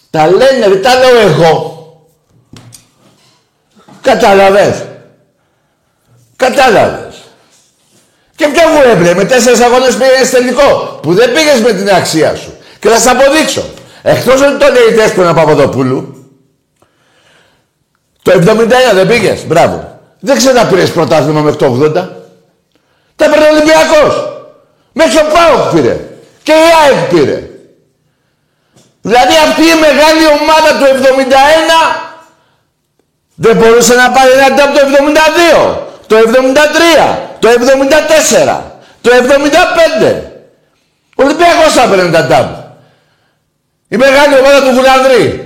[0.09, 1.79] τα λένε, δεν τα λέω εγώ.
[4.01, 4.85] Κατάλαβες.
[6.35, 7.15] Κατάλαβες.
[8.35, 12.35] Και ποιο μου έπρεπε, με τέσσερις αγώνες πήγες τελικό, που δεν πήγες με την αξία
[12.35, 12.57] σου.
[12.79, 13.63] Και θα σας αποδείξω.
[14.01, 16.31] Εκτός ότι το λέει η Δέσποινα Παπαδοπούλου,
[18.21, 19.99] το 71 δεν πήγες, μπράβο.
[20.19, 21.91] Δεν ξέρω να πήρες πρωτάθλημα μέχρι το 80.
[23.15, 24.31] Τα έπαιρνε ο Ολυμπιακός.
[24.93, 25.99] Μέχρι ο Πάοκ πήρε.
[26.43, 27.49] Και η ΑΕΚ πήρε.
[29.01, 30.85] Δηλαδή αυτή η μεγάλη ομάδα του
[31.95, 32.11] 71
[33.35, 35.77] δεν μπορούσε να πάρει ένα από το 72,
[36.07, 38.61] το 73, το 74,
[39.01, 39.11] το
[40.03, 40.21] 75.
[41.15, 42.49] Ο Ολυμπιακός θα έπαιρνε τα τάμπ.
[43.87, 45.45] Η μεγάλη ομάδα του Γουλανδρή.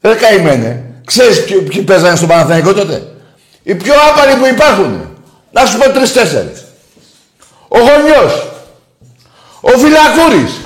[0.00, 0.84] Δεν καημένε.
[1.04, 3.02] Ξέρεις ποιοι, ποιοι παίζανε στον Παναθηναϊκό τότε;
[3.62, 5.16] Οι πιο άπαροι που υπάρχουν.
[5.50, 6.61] Να σου πω τρεις-τέσσερις.
[7.74, 8.46] Ο Γονιός.
[9.60, 10.60] Ο Φυλακούρης.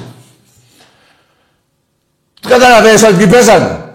[2.40, 3.94] Τι καταλαβαίνεις ότι ποιοι παίζανε.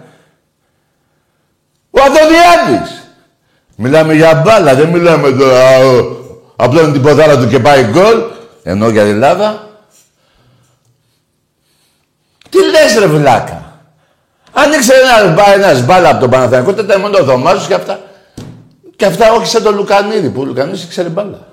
[1.90, 3.02] Ο Αντωνιάδης.
[3.76, 5.78] Μιλάμε για μπάλα, δεν μιλάμε τώρα
[6.56, 8.22] απλώνει την ποδάρα του και πάει γκολ.
[8.62, 9.68] Ενώ για την Ελλάδα.
[12.50, 13.80] Τι λες ρε βλάκα.
[14.52, 18.00] Αν ήξερε ένα, ένας μπάλα από τον Παναθηναϊκό, τότε μόνο ο Δωμάζος και αυτά.
[18.96, 21.51] Και αυτά όχι σαν τον Λουκανίδη, που ο Λουκανίδης ήξερε μπάλα.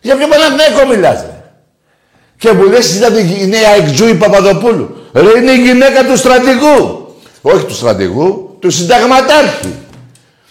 [0.00, 1.42] Για ποιο Παναθηναϊκό μιλάς, ρε.
[2.38, 4.96] Και μου λες, ήταν η νέα εκτζούη Παπαδοπούλου.
[5.12, 7.14] Ρε, είναι η γυναίκα του στρατηγού.
[7.42, 9.74] Όχι του στρατηγού, του συνταγματάρχη.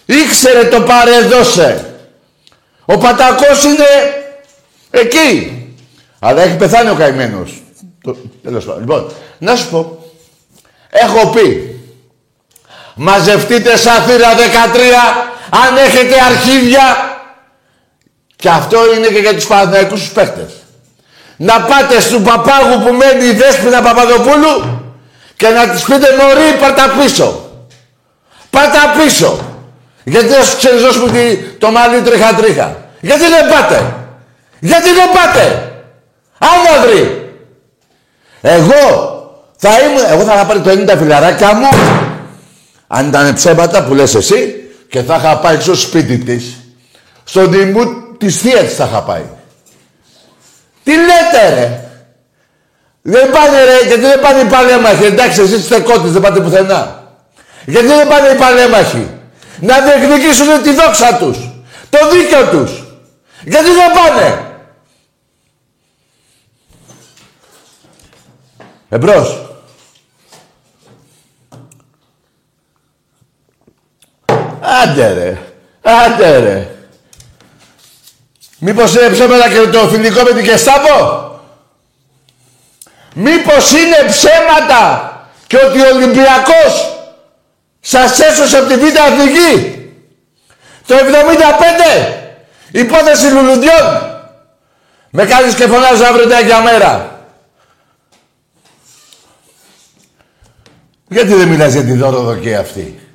[0.06, 1.94] Ήξερε το παρεδώσε.
[2.84, 3.86] Ο Πατακός είναι
[4.90, 5.54] εκεί.
[6.18, 7.62] Αλλά έχει πεθάνει ο καημένος.
[8.02, 8.16] Το...
[8.42, 8.80] Τέλος πάντων.
[8.80, 10.04] Λοιπόν, να σου πω.
[10.90, 11.74] Έχω πει.
[12.94, 14.38] Μαζευτείτε σαν θύρα 13
[15.50, 17.09] αν έχετε αρχίδια.
[18.40, 20.52] Και αυτό είναι και για τους Παναθηναϊκούς τους παίχτες.
[21.36, 24.82] Να πάτε στον παπάγου που μένει η Δέσποινα Παπαδοπούλου
[25.36, 27.50] και να της πείτε μωρή πάρτα πίσω.
[28.50, 29.38] Πάρτα πίσω.
[30.04, 32.76] Γιατί δεν σου ξεριζώσουμε το μαλλί τρίχα τρίχα.
[33.00, 33.94] Γιατί δεν πάτε.
[34.60, 35.72] Γιατί δεν πάτε.
[36.38, 37.32] Άναδροι.
[38.40, 38.84] Εγώ
[39.56, 41.68] θα ήμουν, εγώ θα είχα πάρει το 90 φιλαράκια μου,
[42.86, 44.54] αν ήταν ψέματα που λες εσύ,
[44.88, 46.56] και θα είχα πάει στο σπίτι της,
[47.24, 49.24] στον τιμού της θεία της θα είχα πάει.
[50.84, 51.90] Τι λέτε ρε;
[53.02, 55.04] Δεν πάνε ρε, γιατί δεν πάνε οι παλέμαχοι.
[55.04, 57.02] Εντάξει, εσείς είστε κότες, δεν πάτε πουθενά.
[57.66, 59.08] Γιατί δεν πάνε οι παλέμαχοι;
[59.60, 61.38] Να διεκδικήσουν τη δόξα τους.
[61.90, 62.84] Το δίκιο τους.
[63.44, 64.44] Γιατί δεν πάνε;
[68.88, 69.44] Εμπρός.
[74.82, 75.38] Άντε ρε.
[75.82, 76.79] Άντε ρε.
[78.62, 81.28] Μήπως είναι ψέματα και το φιλικό με την Κεστάπο;
[83.14, 85.12] Μήπως είναι ψέματα
[85.46, 86.98] και ότι ο Ολυμπιακός
[87.80, 89.78] σας έσωσε από τη Β' Αθηνική.
[90.86, 92.28] Το 75.
[92.72, 94.08] Υπόθεση Λουλουντιών.
[95.10, 97.24] Με κάνεις και φωνάζω αύριο για μέρα.
[101.08, 103.08] Γιατί δεν μιλάς για τη δωροδοκία αυτή;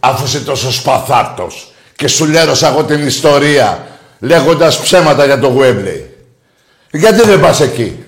[0.00, 3.86] Αφού είσαι τόσο σπαθάρτος και σου λέρωσα εγώ την ιστορία
[4.22, 6.14] λέγοντας ψέματα για το Γουέμπλεϊ.
[6.90, 8.04] Γιατί δεν πας εκεί;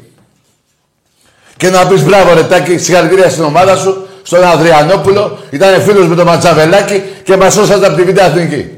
[1.57, 6.15] Και να πεις μπράβο ρε Τάκη, συγχαρητήρια στην ομάδα σου, στον Αδριανόπουλο, ήταν φίλος με
[6.15, 8.71] τον Ματσαβελάκη και μας σώσατε από τη Β' Αθηνική.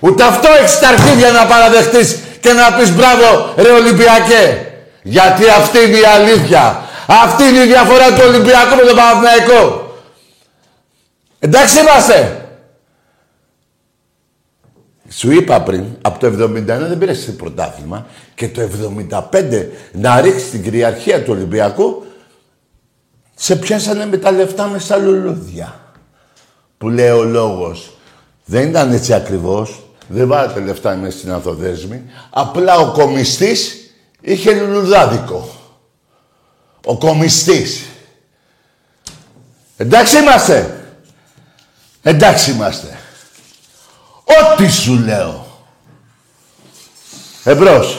[0.00, 4.66] Ούτε αυτό έχεις τα αρχίδια να παραδεχτείς και να πεις μπράβο ρε Ολυμπιακέ.
[5.02, 6.82] Γιατί αυτή είναι η αλήθεια.
[7.06, 9.90] Αυτή είναι η διαφορά του Ολυμπιακού με τον Παναθηναϊκό.
[11.38, 12.45] Εντάξει είμαστε.
[15.08, 18.68] Σου είπα πριν, από το 71 δεν πήρες πρωτάθλημα και το
[19.30, 22.04] 75 να ρίξεις την κυριαρχία του Ολυμπιακού
[23.34, 25.80] σε πιάσανε με τα λεφτά με στα λουλούδια.
[26.78, 27.96] Που λέει ο λόγος.
[28.44, 29.80] Δεν ήταν έτσι ακριβώς.
[30.08, 32.02] Δεν βάλατε λεφτά μέσα στην ανθοδέσμη.
[32.30, 33.90] Απλά ο κομιστής
[34.20, 35.48] είχε λουλουδάδικο.
[36.84, 37.84] Ο κομιστής.
[39.76, 40.84] Εντάξει είμαστε.
[42.02, 42.98] Εντάξει είμαστε.
[44.28, 45.64] Ό,τι σου λέω.
[47.44, 47.98] Εμπρός.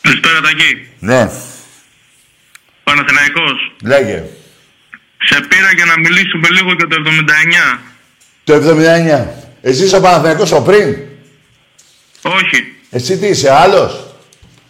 [0.00, 0.88] Καλησπέρα Τακί.
[0.98, 1.30] Ναι.
[2.84, 3.72] Παναθηναϊκός.
[3.84, 4.24] Λέγε.
[5.24, 6.96] Σε πήρα για να μιλήσουμε λίγο για το
[7.76, 7.78] 79.
[8.44, 9.26] Το 79.
[9.62, 10.96] Εσύ είσαι ο Παναθηναϊκός ο πριν;
[12.22, 12.74] Όχι.
[12.90, 14.06] Εσύ τι είσαι, άλλος;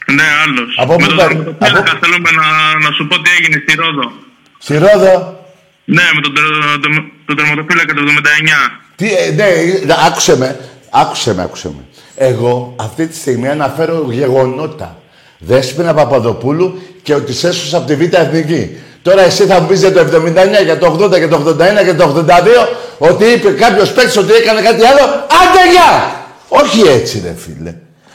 [0.06, 0.74] Ναι, άλλος.
[0.78, 3.74] Από με πού τον πα- τερματοφύλακα από- θέλουμε να, να σου πω τι έγινε στη
[3.76, 4.12] Ρόδο.
[4.58, 5.46] Στη Ρόδο;
[5.84, 8.81] Ναι, με τον, τερ- τον, τον τερματοφύλακα το 79.
[8.96, 10.58] Τι, ε, ναι, ε, άκουσε με.
[10.90, 11.84] Άκουσε με, άκουσε με.
[12.16, 14.96] Εγώ αυτή τη στιγμή αναφέρω γεγονότα.
[15.38, 18.76] Δέσποινα Παπαδοπούλου και ότι σε έσωσα από τη Β' Εθνική.
[19.02, 21.96] Τώρα εσύ θα μου πεις για το 79, για το 80, για το 81, για
[21.96, 25.04] το 82, ότι είπε κάποιος παίκτης ότι έκανε κάτι άλλο.
[25.40, 26.20] Άντε γεια!
[26.48, 27.74] Όχι έτσι ρε φίλε.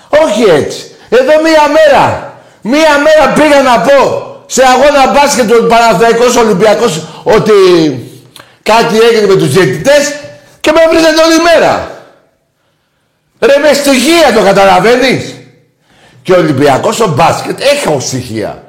[0.10, 0.92] Όχι έτσι.
[1.10, 2.34] Εδώ μία μέρα.
[2.62, 7.54] Μία μέρα πήγα να πω σε αγώνα μπάσκετ του Παναθηναϊκός Ολυμπιακός ότι
[8.64, 10.14] κάτι έγινε με τους διαιτητές
[10.68, 11.92] και με βρίζετε όλη μέρα.
[13.40, 15.36] Ρε με στοιχεία το καταλαβαίνεις;
[16.22, 18.64] Και ο Ολυμπιακός ο μπάσκετ έχει στοιχεία.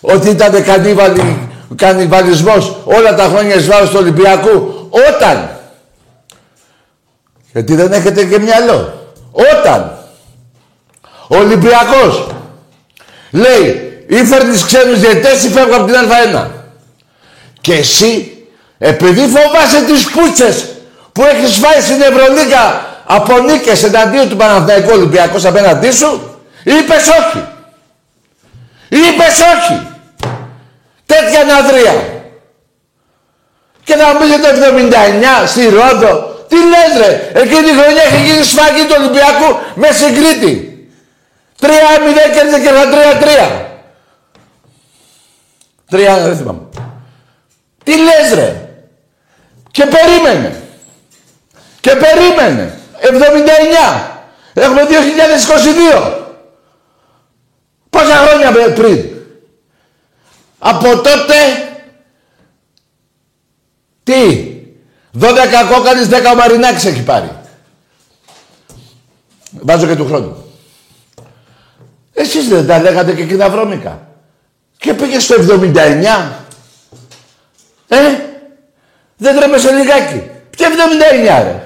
[0.00, 4.88] Ότι ήταν κανιβαλι, κανιβαλισμός όλα τα χρόνια εις βάρος του Ολυμπιακού.
[4.90, 5.50] Όταν.
[7.52, 9.12] Γιατί δεν έχετε και μυαλό.
[9.32, 9.98] Όταν.
[11.28, 12.26] Ο Ολυμπιακός
[13.30, 16.46] λέει ή φέρνεις ξένους διαιτές ή φεύγω από την Α1.
[17.60, 18.46] Και εσύ,
[18.78, 20.75] επειδή φοβάσαι τις πούτσες
[21.16, 27.44] που έχεις φάει στην Ευρωλίγα από νίκες εναντίον του Παναθηναϊκού Ολυμπιακός απέναντί σου, είπες όχι.
[28.88, 29.86] Είπες όχι.
[31.06, 31.94] Τέτοια ναδρία.
[33.84, 34.48] Και να μου πεις το
[35.44, 36.44] 79 στη Ρόδο.
[36.48, 40.88] Τι λες ρε, εκείνη η χρονιά έχει γίνει σφαγή του Ολυμπιακού με συγκρίτη.
[41.60, 41.66] 3-0
[42.34, 42.84] κέρδισε και τα
[43.50, 43.66] 3-3.
[45.90, 46.60] Τρία, δεν θυμάμαι.
[47.84, 48.68] Τι λες ρε.
[49.70, 50.65] Και περίμενε.
[51.86, 52.78] Και περίμενε.
[53.00, 54.10] 79.
[54.54, 56.12] Έχουμε 2022.
[57.90, 59.04] Πόσα χρόνια με- πριν.
[60.58, 61.34] Από τότε...
[64.02, 64.46] Τι.
[65.20, 65.26] 12
[65.74, 67.30] κόκκαλες, 10 ο Μαρινάκης έχει πάρει.
[69.50, 70.44] Βάζω και του χρόνου.
[72.12, 74.08] Εσείς δεν τα λέγατε και εκείνα βρώμικα.
[74.78, 76.32] Και πήγε στο 79.
[77.88, 77.96] Ε,
[79.16, 80.30] δεν τρέμεσαι λιγάκι.
[80.50, 81.65] Ποια 79 ρε.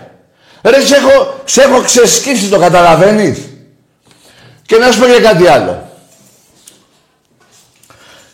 [0.63, 3.39] Ρε, σε έχω, σε έχω ξεσκίσει, το καταλαβαίνεις;
[4.67, 5.89] Και να σου πω για κάτι άλλο.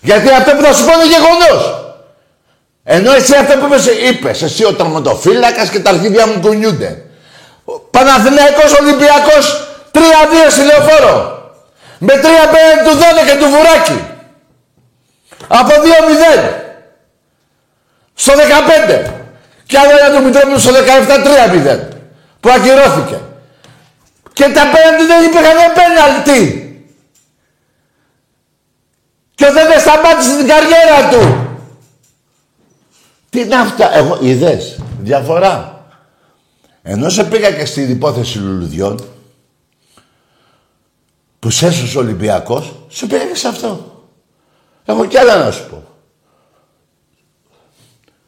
[0.00, 1.84] Γιατί αυτό που θα σου πω είναι γεγονός.
[2.84, 7.04] Ενώ εσύ αυτό που είπες, είπες εσύ ο τερματοφύλακας και τα αρχίδια μου κουνιούνται.
[7.64, 10.00] Ο Παναθηναϊκός Ολυμπιακός 3-2
[10.50, 11.34] στη λεωφόρο.
[11.98, 14.04] Με 3 πέντε του Δόνε και του Βουράκη.
[15.48, 15.70] Από
[16.38, 16.52] 2-0.
[18.14, 19.10] Στο 15.
[19.66, 21.95] Και άλλο ένα του Μητρόπουλου στο 17-3-0.
[22.46, 23.20] Που ακυρώθηκε.
[24.32, 26.62] Και τα πέναντι δεν υπήρχαν πέναλτι.
[29.34, 31.48] Και δεν σταμάτησε την καριέρα του.
[33.30, 35.86] Τι είναι αυτά, εγώ είδες, διαφορά.
[36.82, 39.04] Ενώ σε πήγα και στην υπόθεση λουλουδιών,
[41.38, 44.02] που σε έσωσε ο Ολυμπιακός, σε πήγα και σε αυτό.
[44.84, 45.84] Έχω κι άλλα να σου πω.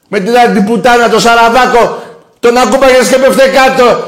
[0.09, 2.07] Με την αντιπουτάνα, το Σαραβάκο,
[2.41, 4.08] τον ακούμπαγες και πέφτε κάτω.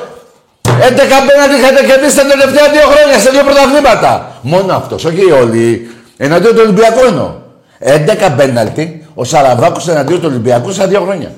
[0.81, 0.93] 11
[1.26, 4.39] πέναντι είχατε κερδίσει τα τελευταία δύο χρόνια σε δύο πρωταθλήματα.
[4.41, 5.91] Μόνο αυτός, όχι όλοι.
[6.16, 7.35] Εναντίον του Ολυμπιακού εννοώ.
[7.78, 11.33] 11 πέναλτι, ο Σαραβάκος εναντίον του Ολυμπιακού σε δύο χρόνια.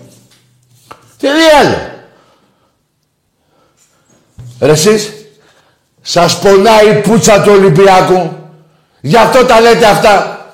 [1.19, 1.77] Τι λέει άλλο.
[4.61, 5.13] Ρε εσείς,
[6.03, 8.37] σας πονάει η πουτσα του Ολυμπιακού.
[9.01, 10.47] Γι' αυτό τα λέτε αυτά.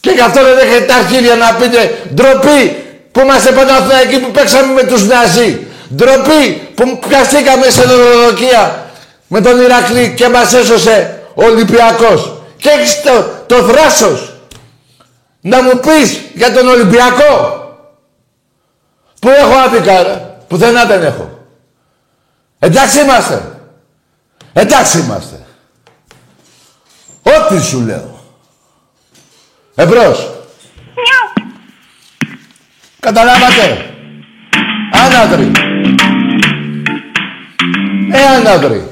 [0.00, 4.72] Και γι' αυτό δεν έχετε τα αρχίδια να πείτε ντροπή που είμαστε Παναθηναϊκοί που παίξαμε
[4.72, 5.66] με τους Ναζί.
[5.94, 8.90] Ντροπή που πιαστήκαμε σε δωροδοκία
[9.28, 12.42] με τον Ηρακλή και μας έσωσε ο Ολυμπιακός.
[12.56, 14.32] Και έχεις το, το θράσος
[15.40, 17.62] να μου πεις για τον Ολυμπιακό.
[19.20, 20.36] Πού έχω άδικα ρε.
[20.48, 21.38] Πουθενά δεν έχω.
[22.58, 23.58] Εντάξει είμαστε.
[24.52, 25.46] Εντάξει είμαστε.
[27.22, 28.18] Ό,τι σου λέω.
[29.74, 30.30] Εμπρός.
[33.00, 33.94] Καταλάβατε;
[38.14, 38.20] Άναδροι.
[38.20, 38.88] Ε, άναδροι.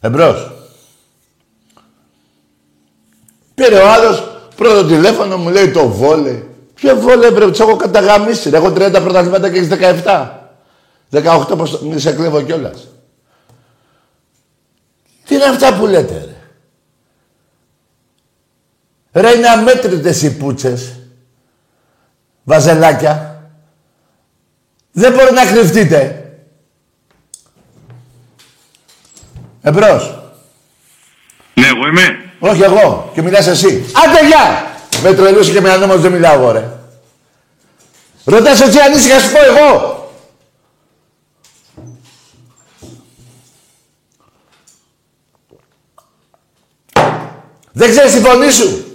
[0.00, 0.50] Εμπρός.
[3.54, 6.30] Πήρε ο άλλος πρώτο τηλέφωνο μου λέει το βόλε.
[6.30, 6.44] Ποιο
[6.74, 8.50] Ποιο βόλε πρέπει, τι έχω καταγαμίσει.
[8.52, 9.68] Έχω 30 πρωταθλήματα και έχεις
[10.04, 10.30] 17.
[11.12, 12.86] 18 πως μη σε κλέβω κιόλας.
[15.24, 16.35] Τι είναι αυτά που λέτε, ρε;
[19.16, 20.98] Ρε είναι αμέτρητες οι πούτσες.
[22.44, 23.40] Βαζελάκια.
[24.92, 26.30] Δεν μπορεί να κρυφτείτε.
[29.62, 30.32] Εμπρός.
[31.54, 32.30] Ναι, εγώ είμαι.
[32.38, 33.10] Όχι εγώ.
[33.14, 33.84] Και μιλάς εσύ.
[34.04, 34.70] Άντε γεια!
[35.02, 36.70] Με τρελούσε και με ανώμος δεν μιλάω εγώ, ρε.
[38.24, 40.10] Ρωτάς έτσι ανήσυχα σου πω εγώ.
[47.72, 48.85] Δεν ξέρεις τη φωνή σου.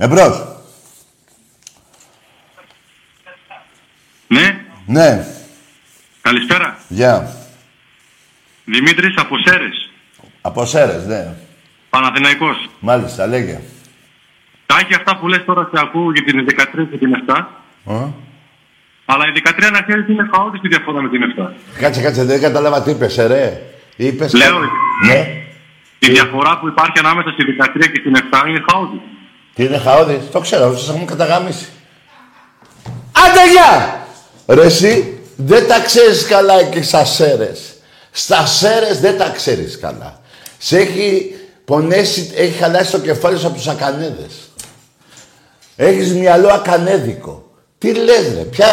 [0.00, 0.46] Εμπρός.
[4.26, 5.26] Ναι, Ναι.
[6.22, 6.78] καλησπέρα.
[6.88, 7.36] Γεια.
[8.64, 9.90] Δημήτρης από Σέρες.
[10.40, 11.34] Από Σέρες, ναι.
[11.90, 12.68] Παναθηναϊκός.
[12.80, 13.60] Μάλιστα, λέγε.
[14.66, 17.48] Τάκη αυτά που λες τώρα σε ακούω για την 13 και την 7.
[17.84, 18.12] Ω.
[19.04, 21.52] Αλλά η 13 να ξέρεις είναι χαότη τη διαφορά με την 7.
[21.78, 23.62] Κάτσε, κάτσε, δεν κατάλαβα τι είπες, ε, ρε.
[23.96, 24.32] Είπες...
[24.34, 24.58] Λέω,
[25.06, 25.42] Ναι.
[25.98, 29.00] η διαφορά που υπάρχει ανάμεσα στη 13 και την 7 είναι χαότη.
[29.58, 30.18] Τι είναι χαόδης.
[30.32, 31.66] Το ξέρω, σας έχουμε καταγάμισει.
[33.12, 34.00] Άντε γεια!
[34.46, 37.60] Ρε εσύ, δεν τα ξέρεις καλά και στα σέρες.
[38.10, 40.20] Στα σέρες δεν τα ξέρεις καλά.
[40.58, 41.34] Σε έχει
[41.64, 44.32] πονέσει, έχει χαλάσει το κεφάλι σου από τους ακανέδες.
[45.76, 47.50] Έχεις μυαλό ακανέδικο.
[47.78, 48.66] Τι λες ρε, ποια...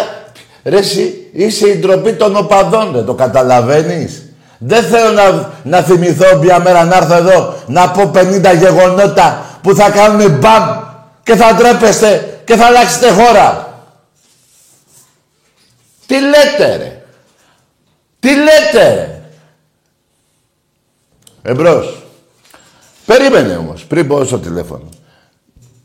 [0.63, 4.23] Ρε εσύ, είσαι η ντροπή των οπαδών, ρε, το καταλαβαίνεις;
[4.57, 9.75] Δεν θέλω να, να θυμηθώ μια μέρα να έρθω εδώ να πω 50 γεγονότα που
[9.75, 10.63] θα κάνουν μπαμ
[11.23, 13.79] και θα ντρέπεστε και θα αλλάξετε χώρα.
[16.05, 17.03] Τι λέτε ρε;
[18.19, 19.21] Τι λέτε ρε;
[21.41, 22.03] Εμπρός.
[23.05, 24.89] Περίμενε όμως, πριν πω στο τηλέφωνο.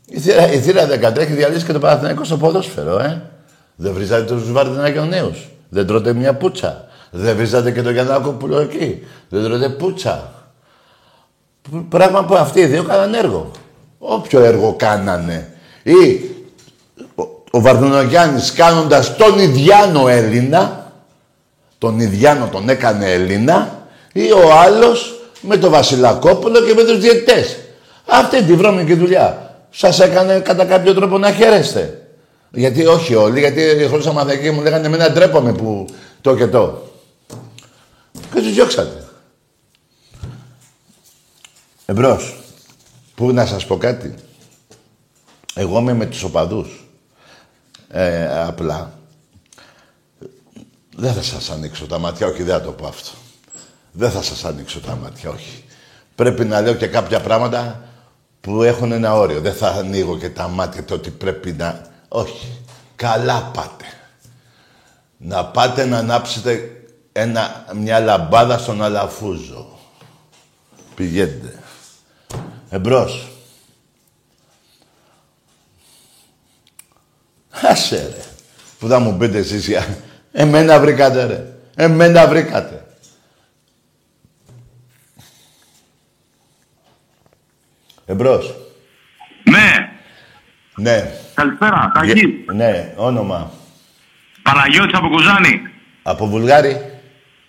[0.05, 3.21] Η θύρα, η θύρα 13 έχει διαλύσει και το Παναθηναϊκό στο ποδόσφαιρο, ε.
[3.75, 5.47] Δεν βρίζατε τους Βαρδινακιονέους.
[5.69, 6.87] Δεν τρώτε μια πούτσα.
[7.11, 9.07] Δεν βρίζατε και το Γιαννάκοπουλο εκεί.
[9.29, 10.33] Δεν τρώτε πούτσα.
[11.61, 13.51] Π- Πράγμα που αυτοί οι δύο κάνανε έργο.
[14.03, 15.53] Όποιο έργο κάνανε.
[15.83, 16.21] Ή
[17.15, 20.91] ο, ο Βαρδινογιάννης κάνοντας τον Ιδιάνο Έλληνα,
[21.77, 27.57] τον Ιδιάνο τον έκανε Έλληνα, ή ο άλλος με τον Βασιλακόπουλο και με τους διαιτητές.
[28.05, 29.55] Αυτή τη βρώμικη δουλειά.
[29.69, 32.01] Σας έκανε κατά κάποιο τρόπο να χαίρεστε.
[32.51, 35.85] Γιατί όχι όλοι, γιατί χωρίς μαθηκή μου λέγανε εμένα ντρέπομαι που
[36.21, 36.81] το και το.
[38.33, 39.03] Και τους διώξατε.
[41.85, 42.40] Εμπρός.
[43.21, 44.13] Πού να σας πω κάτι;
[45.53, 46.87] Εγώ είμαι με τους οπαδούς.
[47.89, 48.93] Ε, απλά.
[50.95, 53.09] Δεν θα σας ανοίξω τα μάτια, όχι δεν θα το πω αυτό.
[53.91, 55.63] Δεν θα σας ανοίξω τα μάτια, όχι.
[56.15, 57.83] Πρέπει να λέω και κάποια πράγματα
[58.41, 59.41] που έχουν ένα όριο.
[59.41, 61.81] Δεν θα ανοίγω και τα μάτια το ότι πρέπει να...
[62.07, 62.57] Όχι.
[62.95, 63.85] Καλά πάτε.
[65.17, 66.71] Να πάτε να ανάψετε
[67.11, 69.79] ένα, μια λαμπάδα στον Αλαφούζο.
[70.95, 71.60] Πηγαίνετε.
[72.73, 73.27] Εμπρός.
[77.49, 78.23] Άσε ρε.
[78.79, 79.97] Που θα μου πείτε εσείς για...
[80.31, 81.53] Εμένα βρήκατε ρε.
[81.75, 82.85] Εμένα βρήκατε.
[88.05, 88.55] Εμπρός.
[89.49, 89.91] Ναι,
[90.75, 91.11] Ναι.
[91.33, 91.91] καλησπέρα.
[91.93, 92.11] Τάκη.
[92.11, 93.51] Γε- Ναι, όνομα.
[94.41, 95.61] Παναγιώτης από Κοζάνη.
[96.03, 96.81] Από Βουλγάρι.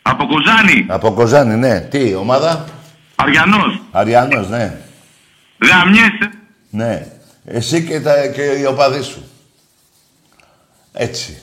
[0.03, 0.87] Από Κοζάνη.
[0.89, 1.81] Από Κοζάνη, ναι.
[1.81, 2.65] Τι, ομάδα;
[3.17, 3.81] Αριανός.
[3.91, 4.81] Αριανός, ναι.
[5.71, 6.31] Γαμιέσαι.
[6.71, 7.07] Ναι.
[7.45, 9.25] Εσύ και, τα, και οι οπαδοί σου.
[10.93, 11.39] Έτσι.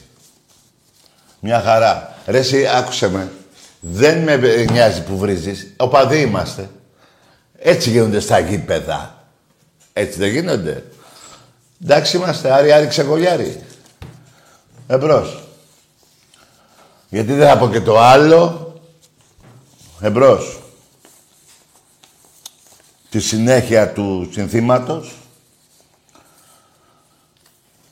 [1.40, 2.16] Μια χαρά.
[2.26, 3.32] Ρε εσύ, άκουσε με.
[3.80, 5.74] Δεν με νοιάζει που βρίζεις.
[5.78, 6.70] Οπαδοί είμαστε.
[7.58, 9.24] Έτσι γίνονται στα γήπεδα.
[9.94, 10.84] Έτσι δεν γίνονται.
[11.84, 12.52] Εντάξει είμαστε.
[12.52, 13.64] Άρη, άρη, ξεκολιάρη.
[14.88, 15.44] Εμπρός.
[17.10, 18.74] Γιατί δεν θα πω και το άλλο.
[20.02, 20.59] Εμπρός.
[23.10, 25.14] Τη συνέχεια του συνθήματος.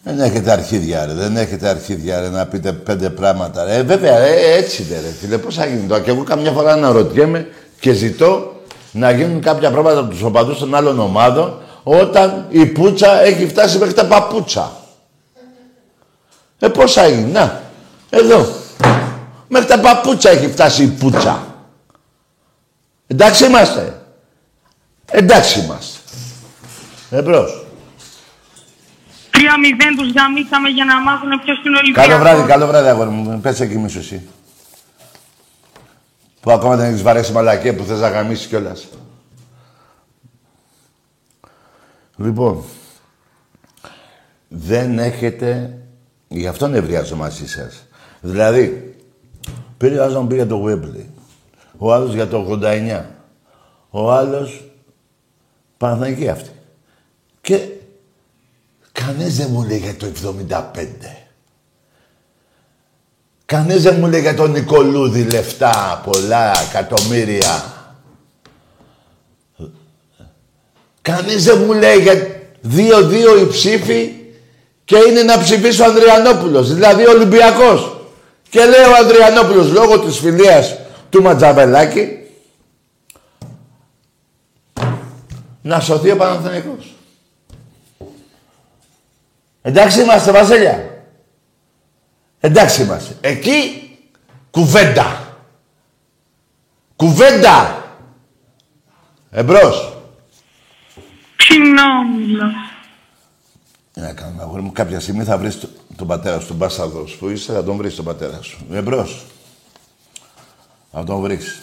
[0.04, 1.14] Δεν έχετε αρχίδια, ρε.
[1.14, 3.64] Δεν έχετε αρχίδια, ρε, να πείτε πέντε πράγματα.
[3.64, 3.76] Ρε.
[3.76, 5.08] Ε, βέβαια, ε, έτσι είναι, ρε.
[5.08, 6.02] Φίλε, πώς θα γίνει τώρα.
[6.02, 7.48] Και εγώ καμιά φορά αναρωτιέμαι
[7.80, 8.62] και ζητώ
[8.92, 13.78] να γίνουν κάποια πράγματα από τους οπαδούς των άλλων ομάδων όταν η πουτσα έχει φτάσει
[13.78, 14.72] μέχρι τα παπούτσα.
[16.60, 17.62] Ε, πώς θα γίνει, να.
[18.10, 18.48] Εδώ.
[19.48, 21.46] Μέχρι τα παπούτσα έχει φτάσει η πουτσα.
[23.08, 24.02] Εντάξει είμαστε.
[25.12, 26.00] Εντάξει είμαστε.
[27.10, 27.66] Εμπρός.
[29.32, 29.38] 3-0
[29.98, 32.12] τους γαμίσαμε για να μάθουν ποιος είναι ο Ολυμπιακός.
[32.12, 33.40] Καλό βράδυ, καλό βράδυ, αγόρι μου.
[33.42, 34.28] Πες εκεί μισό εσύ.
[36.42, 38.88] Που ακόμα δεν έχεις βαρέσει μαλακία που θες να γαμίσεις κιόλας.
[42.16, 42.64] Λοιπόν,
[44.48, 45.78] δεν έχετε...
[46.28, 47.88] Γι' αυτό νευριάζω μαζί σας.
[48.22, 48.96] Δηλαδή,
[49.78, 51.06] πήρε ο άλλος να μου πει για το Wembley.
[51.78, 53.06] Ο άλλος για το 89.
[53.90, 54.64] Ο άλλος
[55.78, 56.50] Παναθηναϊκή αυτή.
[57.42, 57.60] Και
[58.92, 61.28] κανείς δεν μου λέει για το 75.
[63.46, 67.74] Κανείς δεν μου λέει για τον Νικολούδη λεφτά, πολλά, εκατομμύρια.
[71.02, 74.12] Κανείς δεν μου λέει για δύο-δύο οι ψήφοι
[74.86, 77.98] και είναι να ψηφίσει ο Ανδριανόπουλος, δηλαδή ο Ολυμπιακός.
[78.50, 80.76] Και λέει ο Ανδριανόπουλος λόγω της φιλίας
[81.10, 82.27] του Ματζαβελάκη
[85.68, 86.94] να σωθεί ο Παναθηναϊκός.
[89.62, 91.04] Εντάξει είμαστε, Βασίλια.
[92.40, 93.16] Εντάξει είμαστε.
[93.22, 93.82] Εκεί
[94.52, 95.36] κουβέντα.
[96.96, 97.86] Κουβέντα.
[99.32, 99.98] Εμπρός.
[101.38, 102.52] Κοινόμουλα.
[103.94, 107.06] Τι να κάνω, αγόρι μου, κάποια στιγμή θα βρεις το- τον πατέρα σου, τον Μπάσαδο
[107.20, 108.66] που είσαι, θα τον βρεις τον πατέρα σου.
[108.72, 109.26] Εμπρός.
[110.92, 111.62] Θα τον βρεις.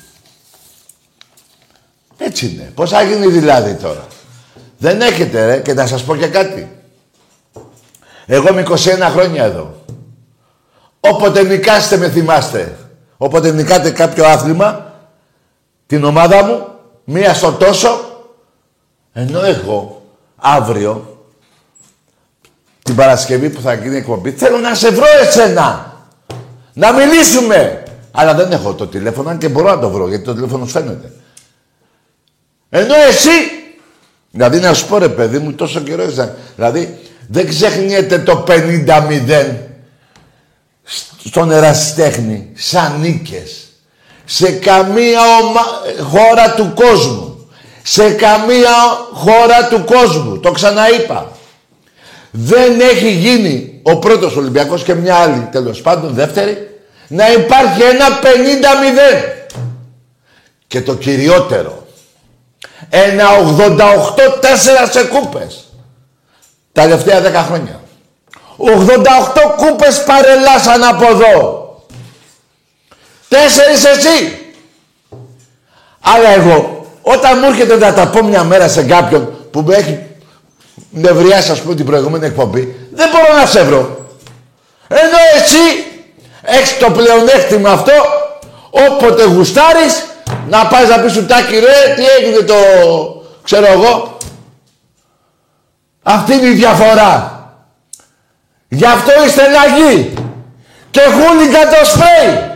[2.18, 2.72] Έτσι είναι.
[2.74, 4.06] Πώς θα γίνει δηλαδή τώρα.
[4.78, 6.68] Δεν έχετε ρε, και να σας πω και κάτι.
[8.26, 8.74] Εγώ είμαι 21
[9.10, 9.74] χρόνια εδώ.
[11.00, 12.76] Όποτε νικάστε με θυμάστε.
[13.16, 14.92] Όποτε νικάτε κάποιο άθλημα,
[15.86, 16.66] την ομάδα μου,
[17.04, 17.88] μία στο τόσο,
[19.12, 20.02] ενώ εγώ
[20.36, 21.26] αύριο,
[22.82, 25.92] την Παρασκευή που θα γίνει η εκπομπή, θέλω να σε βρω εσένα.
[26.72, 27.82] Να μιλήσουμε.
[28.10, 31.12] Αλλά δεν έχω το τηλέφωνο, αν και μπορώ να το βρω, γιατί το τηλέφωνο φαίνεται.
[32.76, 33.28] Ενώ εσύ,
[34.30, 36.98] δηλαδή να σου πω ρε παιδί μου, τόσο καιρό είσαι, δηλαδή
[37.28, 39.56] δεν ξεχνιέται το 50-0
[41.24, 43.58] στον ερασιτέχνη, σαν νίκες.
[44.24, 47.48] Σε καμία ομα- χώρα του κόσμου.
[47.82, 48.72] Σε καμία
[49.12, 50.40] χώρα του κόσμου.
[50.40, 51.32] Το ξαναείπα.
[52.30, 56.68] Δεν έχει γίνει ο πρώτος Ολυμπιακός και μια άλλη τέλος πάντων, δεύτερη,
[57.08, 59.46] να υπάρχει ένα 50-0.
[60.66, 61.83] Και το κυριότερο,
[62.88, 63.24] ένα
[63.58, 65.64] 88-4 σε κούπες.
[66.72, 67.80] Τα τελευταία 10 χρόνια.
[68.56, 71.68] 88 κούπες παρελάσαν από εδώ.
[73.28, 74.38] Τέσσερις εσύ.
[76.00, 80.06] Αλλά εγώ, όταν μου έρχεται να τα πω μια μέρα σε κάποιον που με έχει
[80.90, 84.06] νευριάσει, ας πούμε, την προηγούμενη εκπομπή, δεν μπορώ να σε βρω.
[84.88, 85.84] Ενώ εσύ
[86.42, 87.92] έχεις το πλεονέκτημα αυτό,
[88.70, 90.04] όποτε γουστάρεις,
[90.48, 92.54] να πας να πεις σου τάκι ρε, τι έγινε το,
[93.42, 94.16] ξέρω εγώ.
[96.02, 97.32] Αυτή είναι η διαφορά.
[98.68, 100.14] Γι' αυτό είστε λαγοί.
[100.90, 102.52] Και χούλιγκα το σπρέι.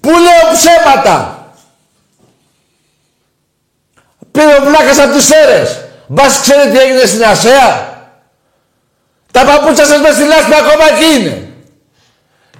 [0.00, 1.46] Πού λέω ψέματα.
[4.30, 5.80] Πήρε ο βλάκας από τις αίρες.
[6.06, 7.90] Μπας ξέρετε τι έγινε στην Ασέα.
[9.30, 11.41] Τα παπούτσα σας μες στη λάσπη ακόμα εκεί είναι.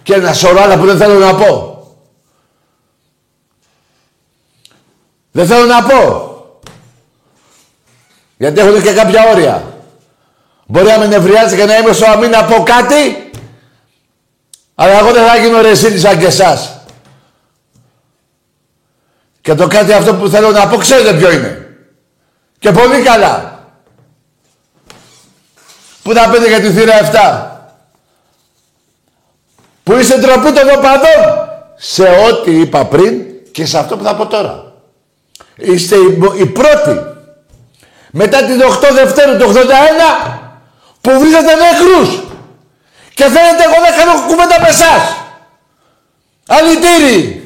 [0.03, 1.77] Και ένα σωρό άλλα που δεν θέλω να πω.
[5.31, 6.31] Δεν θέλω να πω.
[8.37, 9.73] Γιατί έχουν και κάποια όρια.
[10.67, 13.31] Μπορεί να με νευριάζει και να είμαι στο αμήν να πω κάτι,
[14.75, 16.77] αλλά εγώ δεν θα γίνω ρεσίλη σαν και εσάς.
[19.41, 21.77] Και το κάτι αυτό που θέλω να πω ξέρετε ποιο είναι.
[22.59, 23.61] Και πολύ καλά.
[26.03, 27.52] Πού θα πείτε για τη θύρα 7.
[29.83, 31.49] Που είστε ντροπή των οπαδών.
[31.77, 34.73] Σε ό,τι είπα πριν και σε αυτό που θα πω τώρα.
[35.57, 37.01] Είστε οι, οι πρώτοι.
[38.11, 39.59] Μετά την 8 Δευτέρου του 81
[41.01, 42.23] που βρίζετε νεκρούς.
[43.15, 45.17] Και θέλετε εγώ να κάνω κουβέντα με εσάς.
[46.47, 47.43] Αλητήρι.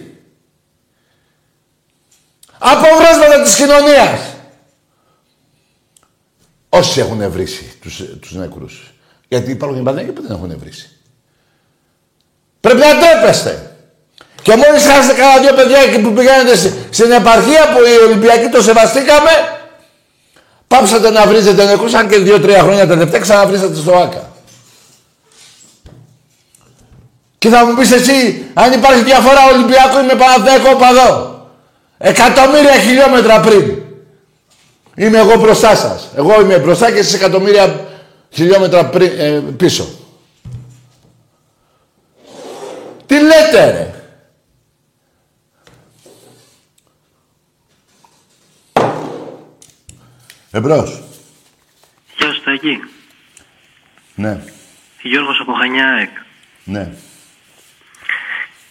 [2.58, 4.20] Αποβράσματα της κοινωνίας.
[6.68, 8.92] Όσοι έχουν βρήσει τους, τους νεκρούς.
[9.28, 10.95] Γιατί υπάρχουν οι που δεν έχουν βρήσει.
[12.66, 13.70] Πρέπει να τρέπεστε.
[14.42, 16.56] Και μόλις χάσετε κανένα δύο παιδιά εκεί που πηγαίνετε
[16.90, 19.30] στην επαρχία που οι Ολυμπιακοί το σεβαστήκαμε,
[20.68, 24.30] πάψατε να βρίζετε νεκρούς, αν και δύο-τρία χρόνια τελευταία ξαναβρίσατε στο ΆΚΑ.
[27.38, 31.48] Και θα μου πεις εσύ, αν υπάρχει διαφορά Ολυμπιακού με Παναθηναϊκό παδό.
[31.98, 33.82] Εκατομμύρια χιλιόμετρα πριν.
[34.96, 36.08] Είμαι εγώ μπροστά σας.
[36.16, 37.80] Εγώ είμαι μπροστά και εσείς εκατομμύρια
[38.30, 39.88] χιλιόμετρα πριν, ε, πίσω.
[43.06, 43.94] Τι λέτε ρε;
[50.50, 51.02] Εμπρός.
[52.16, 52.80] Γεια σου Τάκη.
[54.14, 54.40] Ναι,
[55.02, 56.10] Γιώργος από Χανιά ΑΕΚ.
[56.64, 56.92] ναι.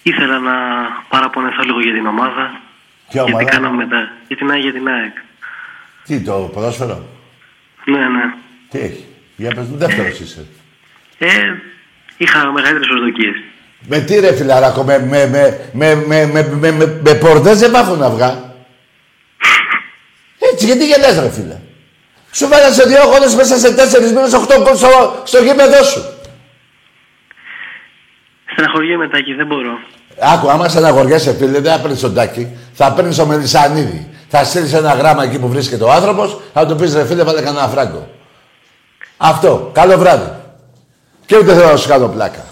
[0.03, 0.53] Ήθελα να
[1.09, 2.61] παραπονεθώ λίγο για την ομάδα.
[3.09, 4.11] Ποια γιατί ομάδα; κάναμε τα...
[4.27, 5.13] Για την ΑΕΚ, για την ΑΕΚ.
[6.05, 7.05] Τι, το ποδόσφαιρο;
[7.85, 8.33] Ναι, ναι.
[8.69, 9.05] Τι έχει;
[9.35, 10.47] Για πες μου, δεύτερος είσαι.
[11.17, 11.53] Ε,
[12.17, 13.35] είχα μεγαλύτερες προσδοκίες.
[13.87, 17.71] Με τι ρε φιλαράκο, με, με, με, με, με, με, με, με, με πορτές δεν
[17.71, 18.53] βάφουν αυγά.
[20.51, 21.57] Έτσι, γιατί γελάς ρε φίλε.
[22.31, 26.03] Σου βάλα σε δύο χώρες μέσα σε τέσσερις μήνες οχτώ γκολ στο, στο γήπεδο σου.
[28.51, 29.79] Στεναχωριέμαι Τάκη, δεν μπορώ.
[30.19, 32.57] Άκου, άμα στεναχωριέσαι φίλε, δεν θα παίρνεις τον τάκι.
[32.73, 34.09] Θα παίρνεις το Μελισανίδη.
[34.29, 37.41] Θα στείλεις ένα γράμμα εκεί που βρίσκεται ο άνθρωπος, θα του πεις ρε φίλε, βάλε
[37.41, 38.09] κανένα φράγκο.
[39.17, 39.69] Αυτό.
[39.73, 40.31] Καλό βράδυ.
[41.25, 42.45] Και ούτε θέλω να σου κάνω πλάκα.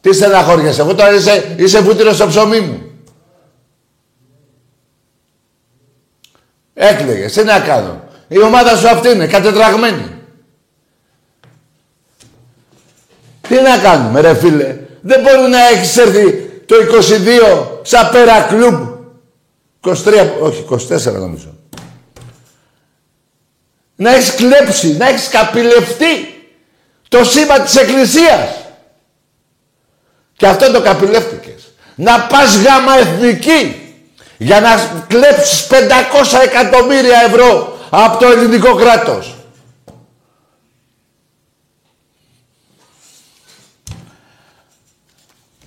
[0.00, 0.80] Τι στεναχώριεσαι.
[0.80, 2.90] Εγώ τώρα είσαι, είσαι βούτυρος στο ψωμί μου.
[6.74, 7.32] Έκλαιγες.
[7.32, 8.04] Τι να κάνω.
[8.28, 9.26] Η ομάδα σου αυτή είναι.
[9.26, 10.14] Κατετραγμένη.
[13.48, 14.78] Τι να κάνουμε ρε φίλε.
[15.00, 18.88] Δεν μπορεί να έχεις έρθει το 22 σαν πέρα κλουμπ.
[19.80, 19.94] 23,
[20.40, 21.54] όχι 24 νομίζω.
[23.96, 26.44] Να έχεις κλέψει, να έχεις καπηλευτεί
[27.08, 28.59] το σήμα της Εκκλησίας.
[30.40, 31.72] Και αυτό το καπηλεύτηκες.
[31.94, 33.94] Να πας γάμα εθνική
[34.38, 35.74] για να κλέψεις 500
[36.42, 39.34] εκατομμύρια ευρώ από το ελληνικό κράτος.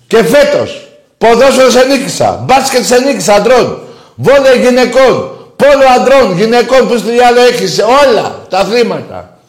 [0.08, 6.98] Και φέτος, ποδόσφαιρο σε νίκησα, μπάσκετ σε νίκησα αντρών, βόλε γυναικών, πόλο αντρών, γυναικών που
[6.98, 9.40] στη άλλο έχεις, όλα τα αθλήματα.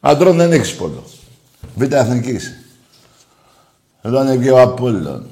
[0.00, 1.04] Αντρών δεν έχεις πόλο.
[1.74, 2.65] Β' εθνικής.
[4.06, 5.30] Εδώ είναι και ο Απόλλων.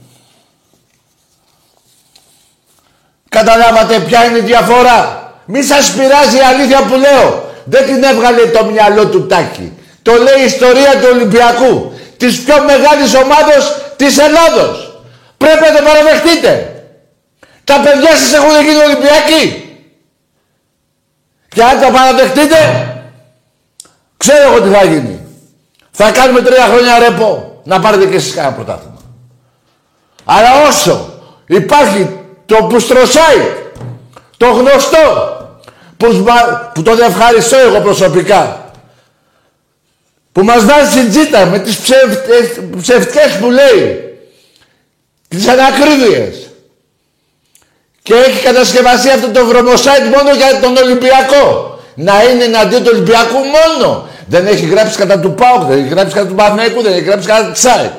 [3.28, 7.52] Καταλάβατε ποια είναι η διαφορά; Μη σας πειράζει η αλήθεια που λέω.
[7.64, 9.72] Δεν την έβγαλε το μυαλό του Τάκη.
[10.02, 11.92] Το λέει η ιστορία του Ολυμπιακού.
[12.16, 15.02] Της πιο μεγάλης ομάδος της Ελλάδος.
[15.36, 16.82] Πρέπει να το παραδεχτείτε.
[17.64, 19.68] Τα παιδιά σας έχουν γίνει Ολυμπιακοί.
[21.48, 22.58] Και αν το παραδεχτείτε,
[24.16, 25.26] ξέρω εγώ τι θα γίνει.
[25.90, 27.53] Θα κάνουμε τρία χρόνια ρεπό.
[27.64, 28.98] Να πάρετε και εσείς κανένα πρωτάθλημα.
[30.24, 31.12] Αλλά όσο
[31.46, 32.08] υπάρχει
[32.46, 33.52] το που στρωσάει,
[34.36, 35.36] το γνωστό,
[35.96, 38.70] που, σμα- που τον ευχαριστώ εγώ προσωπικά,
[40.32, 44.04] που μας βάζει τζίτα με τις ψευτες, ψευτικές που λέει,
[45.28, 46.48] τις ανακρίβειες.
[48.02, 51.78] Και έχει κατασκευαστεί αυτό το βρωμοσάιτ μόνο για τον Ολυμπιακό.
[51.94, 54.08] Να είναι εναντίον του Ολυμπιακού μόνο.
[54.26, 57.28] Δεν έχει γράψει κατά του ΠΑΟΚ, δεν έχει γράψει κατά του Παναθηναϊκού, δεν έχει γράψει
[57.28, 57.92] κατά της ΑΕΚ.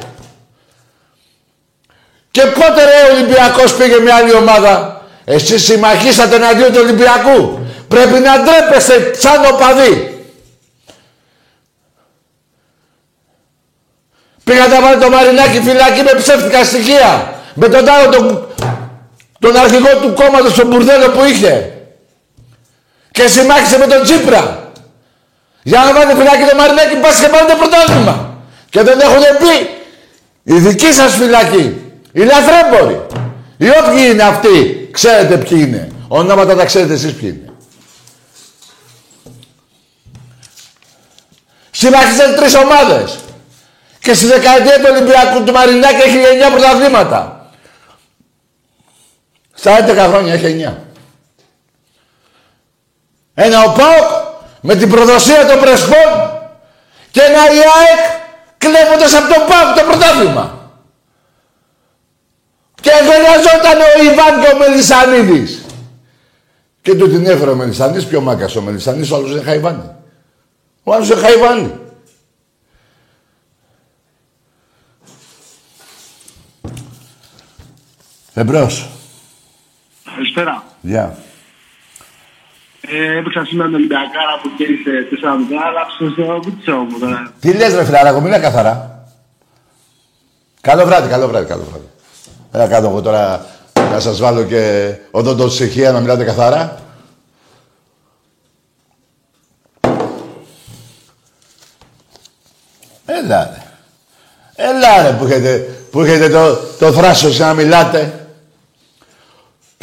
[2.32, 7.60] Και πότε ρε ο Ολυμπιακός πήγε μια άλλη ομάδα; Εσείς συμμαχίσατε εναντίον του Ολυμπιακού.
[7.88, 10.20] Πρέπει να ντρέπεστε σαν οπαδί.
[14.44, 17.34] Πήγατε να βάλετε το Μαρινάκι φυλακή με ψεύτικα στοιχεία.
[17.54, 18.48] Με τον άλλο τον,
[19.40, 21.74] τον αρχηγό του κόμματος, τον μπουρδέλο που είχε.
[23.12, 24.65] Και συμμάχισε με τον Τσίπρα.
[25.68, 28.38] Για να βάλετε φυλακή το Μαρινάκι πας και πάρετε πρωτάθλημα.
[28.70, 29.70] Και δεν έχουν πει
[30.44, 31.82] η δική σας φυλακή.
[32.12, 33.06] Οι λαθρέμποροι.
[33.58, 34.88] Οι όποιοι είναι αυτοί.
[34.92, 35.92] Ξέρετε ποιοι είναι.
[36.08, 37.54] Ονόματα τα ξέρετε εσείς ποιοι είναι.
[41.72, 43.20] Συμμαχίσατε τρεις ομάδες.
[44.00, 47.50] Και στη δεκαετία του Ολυμπιακού του Μαρινάκη έχει 9 πρωταθλήματα.
[49.54, 50.74] Στα 11 χρόνια έχει 9.
[53.34, 54.35] Ένα ο ΠΑΟΚ
[54.66, 56.12] με την προδοσία των Πρεσπών
[57.12, 58.04] και ένα η ΑΕΚ
[58.58, 60.72] κλέβοντας από τον ΠΑΟΚ το πρωτάθλημα.
[62.82, 65.66] Και εμφανιζόταν ο Ιβάν και ο Μελισανίδης.
[66.82, 69.92] Και του την έφερε ο Μελισανίδης, πιο μάκας ο Μελισανίδης, ο άλλος είναι Χαϊβάνη.
[70.84, 71.80] Ο άλλος είναι Χαϊβάνη.
[78.34, 78.90] Εμπρός.
[80.16, 80.64] Καλησπέρα.
[80.82, 81.18] Γεια.
[82.88, 85.16] Ε, έπαιξα σήμερα με Ολυμπιακάρα που κέρδισε 4-0,
[85.68, 87.32] αλλά στο βουτσό μου τώρα.
[87.40, 89.06] Τι λες ρε φιλαράκο, μιλά καθαρά.
[90.62, 91.90] Καλό βράδυ, καλό βράδυ, καλό βράδυ.
[92.52, 93.46] Έλα κάτω εγώ τώρα
[93.92, 96.80] να σας βάλω και οδοντοσυχεία να μιλάτε καθαρά.
[103.06, 103.64] Έλα ρε.
[104.56, 105.58] Έλα ρε που έχετε,
[105.92, 108.25] που έχετε το, το θράσος να μιλάτε.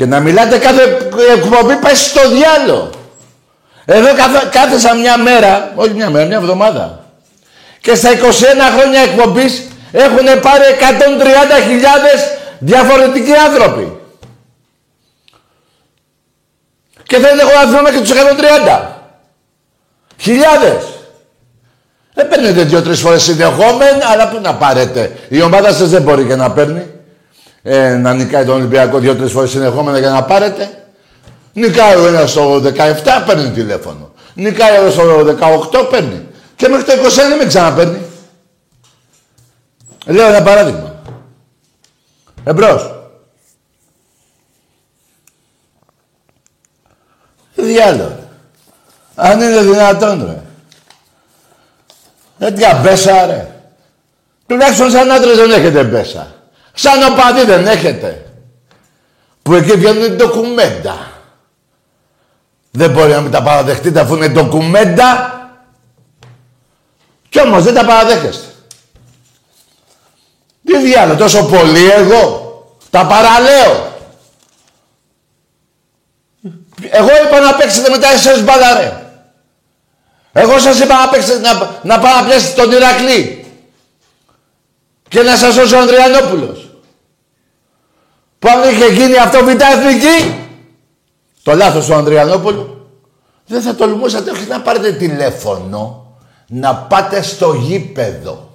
[0.03, 0.83] Και να μιλάτε κάθε
[1.35, 2.91] εκπομπή πάει στο διάλο.
[3.85, 7.05] Εδώ καθ, κάθεσα μια μέρα, όχι μια μέρα, μια εβδομάδα.
[7.81, 8.15] Και στα 21
[8.79, 13.99] χρόνια εκπομπής έχουν πάρει 130.000 διαφορετικοί άνθρωποι.
[17.03, 18.89] Και δεν έχω να θυμάμαι και τους 130.
[20.19, 20.85] Χιλιάδες.
[22.15, 25.17] Δεν παίρνετε δύο-τρεις φορές συνεχόμενα, αλλά πού να πάρετε.
[25.29, 26.87] Η ομάδα σας δεν μπορεί και να παίρνει.
[27.63, 30.85] Ε, να νικάει τον Ολυμπιακό δύο-τρεις φορές συνεχόμενα για να πάρετε.
[31.53, 34.13] Νικάει ο ένας στο 17, παίρνει τηλέφωνο.
[34.35, 35.25] Νικάει εδώ στο
[35.73, 36.27] 18, παίρνει.
[36.57, 38.03] Και μέχρι το 21 δεν με ξαναπαίρνει.
[40.07, 40.95] Λέω ένα παράδειγμα.
[42.45, 42.95] Εμπρός.
[47.55, 48.09] Τι διάλογο.
[48.09, 48.27] ρε.
[49.15, 50.43] Αν είναι δυνατόν, ρε.
[52.39, 53.47] Τέτοια μπέσα, ρε.
[54.47, 56.42] Τουλάχιστον σαν άντρες δεν έχετε μπέσα.
[56.73, 58.33] Σαν οπαδί δεν έχετε.
[59.43, 61.11] Που εκεί βγαίνουν ντοκουμέντα.
[62.71, 65.37] Δεν μπορεί να μην τα παραδεχτείτε αφού είναι ντοκουμέντα.
[67.29, 68.47] Κι όμως δεν τα παραδέχεστε.
[70.65, 72.51] Τι διάλογο, τόσο πολύ εγώ.
[72.91, 73.91] Τα παραλέω.
[76.91, 79.03] Εγώ είπα να παίξετε μετά εσείς μπάλα ρε.
[80.33, 83.47] Εγώ σας είπα να παίξετε, να, να πάω να πιάσετε τον Ηρακλή.
[85.09, 86.62] Και να σας σώσει ο Ανδριανόπουλος.
[88.43, 90.49] Που αν είχε γίνει αυτό β' εθνική,
[91.43, 92.91] το λάθος του Ανδριανόπουλου,
[93.47, 96.15] δεν θα τολμούσατε όχι να πάρετε τηλέφωνο,
[96.47, 98.51] να πάτε στο γήπεδο.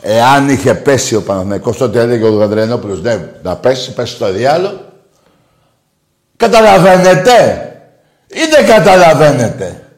[0.00, 4.80] Εάν είχε πέσει ο Παναθηναϊκός, τότε έλεγε ο Ανδριανόπουλος, ναι, να πέσει, πέσει στο διάλογο.
[6.36, 7.68] Καταλαβαίνετε;
[8.26, 9.88] Ή δεν καταλαβαίνετε.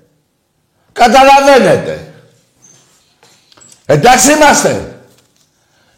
[0.92, 2.12] Καταλαβαίνετε.
[3.86, 4.98] Εντάξει είμαστε.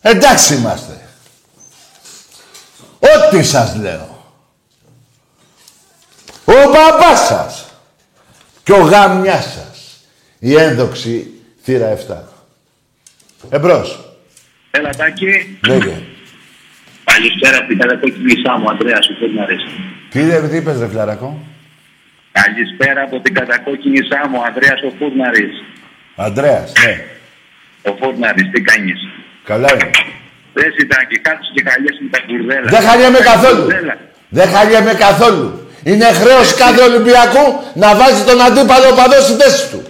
[0.00, 1.07] Εντάξει είμαστε.
[3.14, 4.16] Ό,τι σας λέω.
[6.44, 7.72] Ο μπαμπάς σας
[8.62, 10.06] και ο γάμιάς σας.
[10.38, 11.32] Η ένδοξη
[11.62, 12.22] θύρα 7.
[13.50, 14.14] Εμπρός.
[14.70, 15.58] Έλα, Τάκη.
[15.66, 16.02] Λέγε.
[17.04, 19.66] Καλησπέρα από την κατακόκκινη μου, Ανδρέα, σου πώς να αρέσει.
[20.10, 21.40] Τι είναι, τι είπες ρε φιλαρακό.
[22.32, 24.00] Καλησπέρα από την κατακόκκινη
[24.30, 25.64] μου, Ανδρέα, ο Φούρναρης.
[26.16, 27.04] Αντρέας, ναι.
[27.90, 29.00] Ο Φούρναρης, τι κάνεις;
[29.44, 29.90] Καλά είναι.
[30.52, 32.68] Δεν Τάκη, κάτσε και χαλιέσαι με τα μπουρδέλα.
[32.74, 33.60] Δεν χαλιέμαι καθόλου.
[33.62, 33.94] Μπουρδέλα.
[34.28, 35.46] Δεν χαλιέμαι καθόλου.
[35.90, 37.44] Είναι χρέος κάθε Ολυμπιακού
[37.82, 39.80] να βάζει τον αντίπαλο παδό στη θέση του.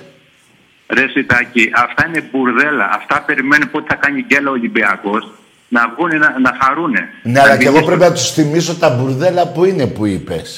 [0.97, 2.87] Ρε Σιτάκη, αυτά είναι μπουρδέλα.
[2.99, 5.23] Αυτά περιμένουν πότε θα κάνει γκέλα ο Ολυμπιακός
[5.69, 7.01] να βγουν να, να χαρούνε.
[7.23, 7.87] Ναι, αλλά Να και εγώ μιλήσουν.
[7.87, 10.49] πρέπει να τους θυμίσω τα μπουρδέλα που είναι που είπες.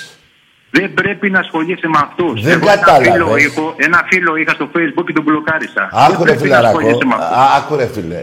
[0.71, 2.43] Δεν πρέπει να ασχολείσαι με αυτούς.
[2.43, 3.13] Δεν Εγώ ένα κατάλαβες.
[3.13, 5.89] φίλο, έχω, ένα φίλο είχα στο facebook και τον μπλοκάρισα.
[5.93, 6.67] Άκου ρε δεν πρέπει να φιλαράκο.
[6.79, 7.37] ασχολείσαι με αυτούς.
[7.39, 8.23] Α, Άκου ρε φίλε.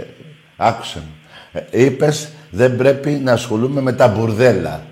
[0.57, 1.11] Άκουσε με.
[1.71, 4.85] Ε, είπες δεν πρέπει να ασχολούμαι με τα μπουρδέλα.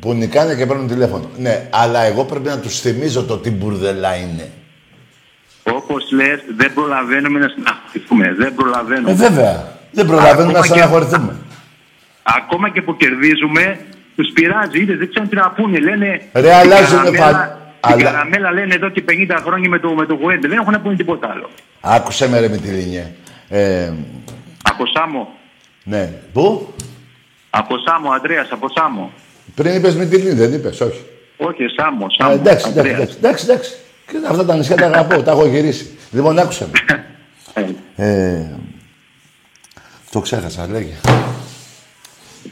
[0.00, 1.30] Που νικάνε και παίρνουν τηλέφωνο.
[1.38, 4.50] Ναι, αλλά εγώ πρέπει να τους θυμίζω το τι μπουρδέλα είναι.
[5.62, 8.34] Όπως λες, δεν προλαβαίνουμε να συναχωρηθούμε.
[8.38, 9.10] Δεν προλαβαίνουμε.
[9.10, 9.76] Ε, βέβαια.
[9.92, 11.36] Δεν προλαβαίνουμε να Ακόμα και- στεναχωρηθούμε.
[12.22, 13.78] Ακόμα και που κερδίζουμε,
[14.16, 14.80] τους πειράζει.
[14.80, 15.78] Είδες, δεν ξέρουν τι να πούνε.
[15.78, 16.06] Λένε.
[16.32, 17.46] Ρε, την αλλάζουνε καραμέλα- φα-
[17.80, 20.48] Την αλλά- καραμέλα λένε εδώ και 50 χρόνια με το, με το Γουέντε.
[20.48, 21.48] Δεν έχουν να πούνε τίποτα άλλο.
[21.80, 23.06] Άκουσε με ρε Μητυλίνιε.
[23.48, 23.92] Ε,
[24.62, 25.28] Από Σάμο.
[25.84, 26.12] Ναι.
[26.32, 26.72] Πού;
[27.50, 29.12] Από Σάμο, Αντρέας, από Σάμο.
[29.54, 31.00] Πριν είπες Μητυλίνη, δεν είπες, όχι.
[31.36, 32.32] Όχι, Σάμο, Ε, Σάμο.
[32.34, 33.14] εντάξει, εντάξει, Ανδρέας.
[33.16, 33.70] εντάξει, εντάξει, εντάξει.
[34.06, 35.98] Και αυτά τα νησιά τα αγαπώ, τα έχω γυρίσει.
[36.10, 37.04] Λοιπόν, άκουσε με.
[37.54, 37.64] Ε,
[38.36, 38.50] Ε,
[40.10, 40.94] το ξέχασα, λέγε.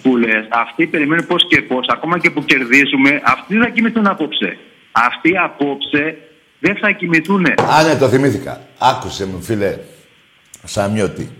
[0.03, 4.07] που λες, αυτοί περιμένουν πώς και πώς, ακόμα και που κερδίζουμε, αυτοί δεν θα κοιμηθούν
[4.07, 4.59] απόψε.
[4.93, 6.17] Αυτοί απόψε
[6.59, 7.47] δεν θα κοιμηθούν.
[7.47, 8.61] Α, ναι, το θυμήθηκα.
[8.79, 9.79] Άκουσε με, φίλε,
[10.65, 11.31] Σαμιώτη.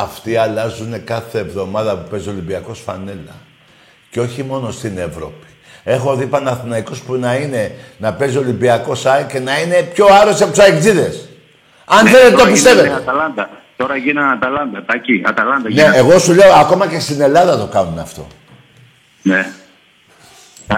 [0.00, 3.34] Αυτοί αλλάζουν κάθε εβδομάδα που παίζει ο Ολυμπιακός φανέλα.
[4.10, 5.46] Και όχι μόνο στην Ευρώπη.
[5.84, 10.42] Έχω δει Παναθηναϊκός που να είναι, να παίζει Ολυμπιακός ΑΕΚ και να είναι πιο άρρωστοι
[10.42, 11.28] από τους αεξίδες.
[11.84, 12.82] Αν Ναι, δεν το τώρα πιστεύετε.
[12.86, 13.50] γίνανε Αταλάντα.
[13.76, 14.84] Τώρα γίνανε Αταλάντα.
[14.84, 15.22] Τα εκεί.
[15.26, 15.96] Αταλάντα Ναι, γίνανε.
[15.96, 18.26] εγώ σου λέω, ακόμα και στην Ελλάδα το κάνουν αυτό.
[19.22, 19.52] Ναι.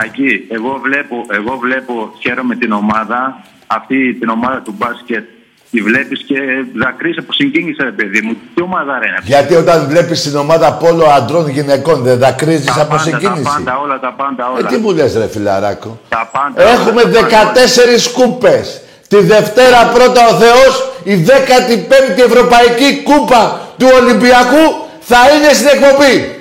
[0.05, 5.25] Εκεί, εγώ βλέπω, εγώ βλέπω, χαίρομαι την ομάδα, αυτή την ομάδα του μπάσκετ,
[5.71, 6.37] τη βλέπεις και
[6.83, 8.33] δακρύς από συγκίνηση, ρε παιδί μου.
[8.55, 12.65] Τι ομάδα ρε είναι αυτή; Γιατί όταν βλέπεις την ομάδα πόλο αντρών γυναικών δεν δακρύζεις
[12.75, 14.69] Τα από πάντα, συγκίνηση; τα πάντα, όλα, τα πάντα, Ε, όλα.
[14.69, 16.71] τι μου λες ρε φιλαράκο; Τα πάντα.
[16.71, 17.53] Έχουμε όλα, τα πάντα.
[17.53, 18.81] 14 κούπες.
[19.09, 24.65] Τη Δευτέρα πρώτα ο Θεός, η 15η Ευρωπαϊκή Κούπα του Ολυμπιακού
[25.01, 26.35] θα είναι στην εκπομπή.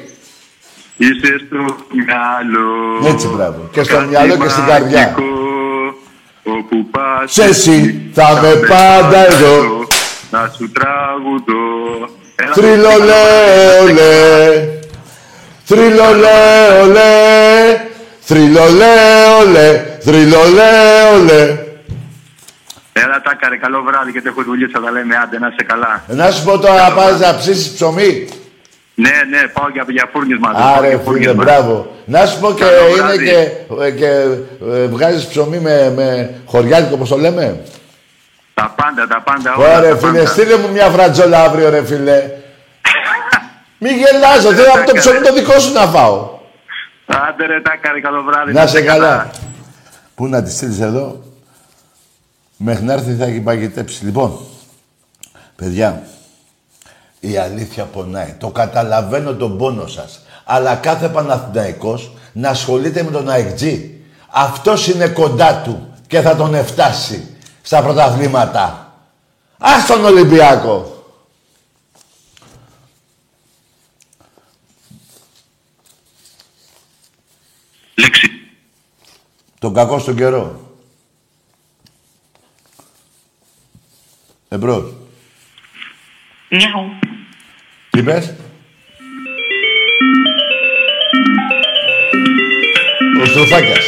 [0.97, 1.57] Είσαι στο
[1.99, 3.07] μυαλό.
[3.13, 3.69] Έτσι, μπράβο.
[3.71, 5.15] Και στο κάτι μυαλό και στην καρδιά.
[6.49, 9.87] Μαγικό, Όπου πας Σε εσύ θα με πάντα εδώ.
[10.31, 12.09] Να σου τραγουδώ.
[12.35, 14.79] Έλα, Θρυλολέ, ολέ.
[15.63, 17.81] Θρυλολέ, ολέ.
[18.19, 18.95] Θρυλολέ,
[19.39, 19.97] ολέ.
[19.99, 20.71] Θρυλολέ,
[21.13, 21.57] ολέ.
[22.93, 25.63] Έλα τα καρε, καλό βράδυ και το έχω δουλειά, θα τα λέμε άντε, να είσαι
[25.63, 26.03] καλά.
[26.07, 28.27] Να σου πω τώρα, πας να ψήσεις ψωμί.
[29.03, 30.49] Ναι, ναι, πάω για, για φούρνισμα.
[30.51, 31.33] πάω Άρε για φίλε, φούρνισμα.
[31.43, 31.95] μπράβο.
[32.05, 33.25] Να σου πω και Καλό είναι βράδυ.
[33.25, 33.37] και,
[33.85, 34.05] ε, και
[34.73, 37.61] ε, βγάζεις ψωμί με, με χωριάτικο, όπως το λέμε;
[38.53, 39.77] Τα πάντα, τα πάντα, όλα.
[39.77, 40.25] Ωραία, τα φίλε, πάντα.
[40.29, 42.23] στείλε μου μια φρατζόλα αύριο, ρε φίλε.
[43.81, 46.29] Μη γελάζω, θέλω από το ψωμί το δικό σου να φάω.
[47.05, 48.53] Άντε ρε, τα καρε, καλό βράδυ.
[48.53, 49.29] Να σε καλά.
[50.15, 51.23] Πού να τη στείλεις εδώ;
[52.57, 54.05] Μέχρι να έρθει θα έχει παγιτέψει.
[54.05, 54.39] Λοιπόν,
[55.55, 56.03] παιδιά,
[57.19, 58.35] η αλήθεια πονάει.
[58.39, 60.21] Το καταλαβαίνω τον πόνο σας.
[60.45, 63.63] Αλλά κάθε Παναθηναϊκός να ασχολείται με τον ΑΕΚΤΖ.
[64.29, 68.93] Αυτός είναι κοντά του και θα τον εφτάσει στα πρωταθλήματα.
[69.57, 71.03] Ας τον Ολυμπιακό.
[77.95, 78.29] Λέξη.
[79.59, 80.73] Τον κακό στον καιρό.
[84.49, 84.93] Εμπρός.
[86.49, 87.08] Νιάου.
[87.89, 88.33] Τι είπες;
[93.21, 93.85] Ο Στροφάκιας.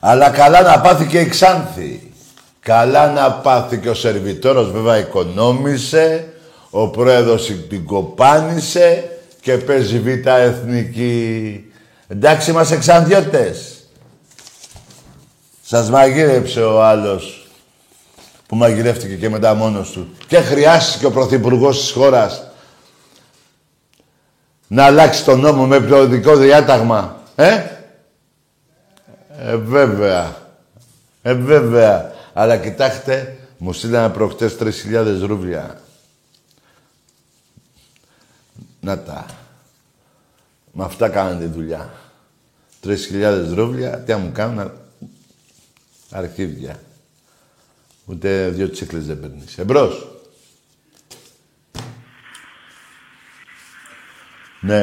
[0.00, 2.12] Αλλά καλά να πάθει και η Ξάνθη.
[2.60, 6.32] Καλά να πάθει και ο σερβιτόρος βέβαια οικονόμησε,
[6.70, 11.64] ο πρόεδρος την κοπάνισε και παίζει β' εθνική.
[12.08, 13.77] Εντάξει είμαστε εξανδιώτες.
[15.70, 17.46] Σας μαγείρεψε ο άλλος
[18.46, 20.08] που μαγειρεύτηκε και μετά μόνος του.
[20.26, 22.42] Και χρειάστηκε ο Πρωθυπουργός της χώρας
[24.68, 27.22] να αλλάξει τον νόμο με προοδικό διάταγμα.
[27.34, 27.66] Ε;
[29.38, 30.36] Ε, βέβαια.
[31.22, 32.12] Ε, βέβαια.
[32.32, 35.80] Αλλά κοιτάξτε, μου στείλανε προχτές 3.000 ρούβλια.
[38.80, 39.26] Να τα.
[40.72, 41.90] Με αυτά κάνανε τη δουλειά.
[42.84, 44.72] 3.000 ρούβλια, τι να μου κάνουν,
[46.10, 46.80] αρχίδια.
[48.06, 49.58] Ούτε δύο τσίκλες δεν παίρνεις.
[49.58, 50.06] Εμπρός.
[54.60, 54.80] Ναι.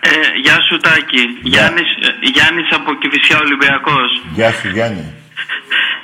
[0.00, 0.10] Ε,
[0.42, 1.22] γεια σου Τάκη.
[1.42, 4.10] Γιάννης, ε, Γιάννης από Κηφισιά Ολυμπιακός.
[4.32, 5.12] Γεια σου Γιάννη.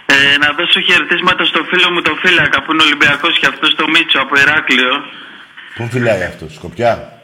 [0.06, 3.88] Ε, να δώσω χαιρετίσματα στο φίλο μου το Φύλακα που είναι Ολυμπιακός και αυτός το
[3.88, 4.92] Μίτσο από Ηράκλειο.
[5.74, 7.22] Πού φυλάει αυτός, Σκοπιά;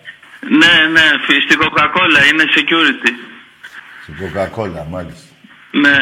[0.49, 3.11] Ναι, ναι, φι- στην Coca-Cola είναι security.
[4.03, 5.29] Στην Coca-Cola, μάλιστα.
[5.71, 5.97] Ναι.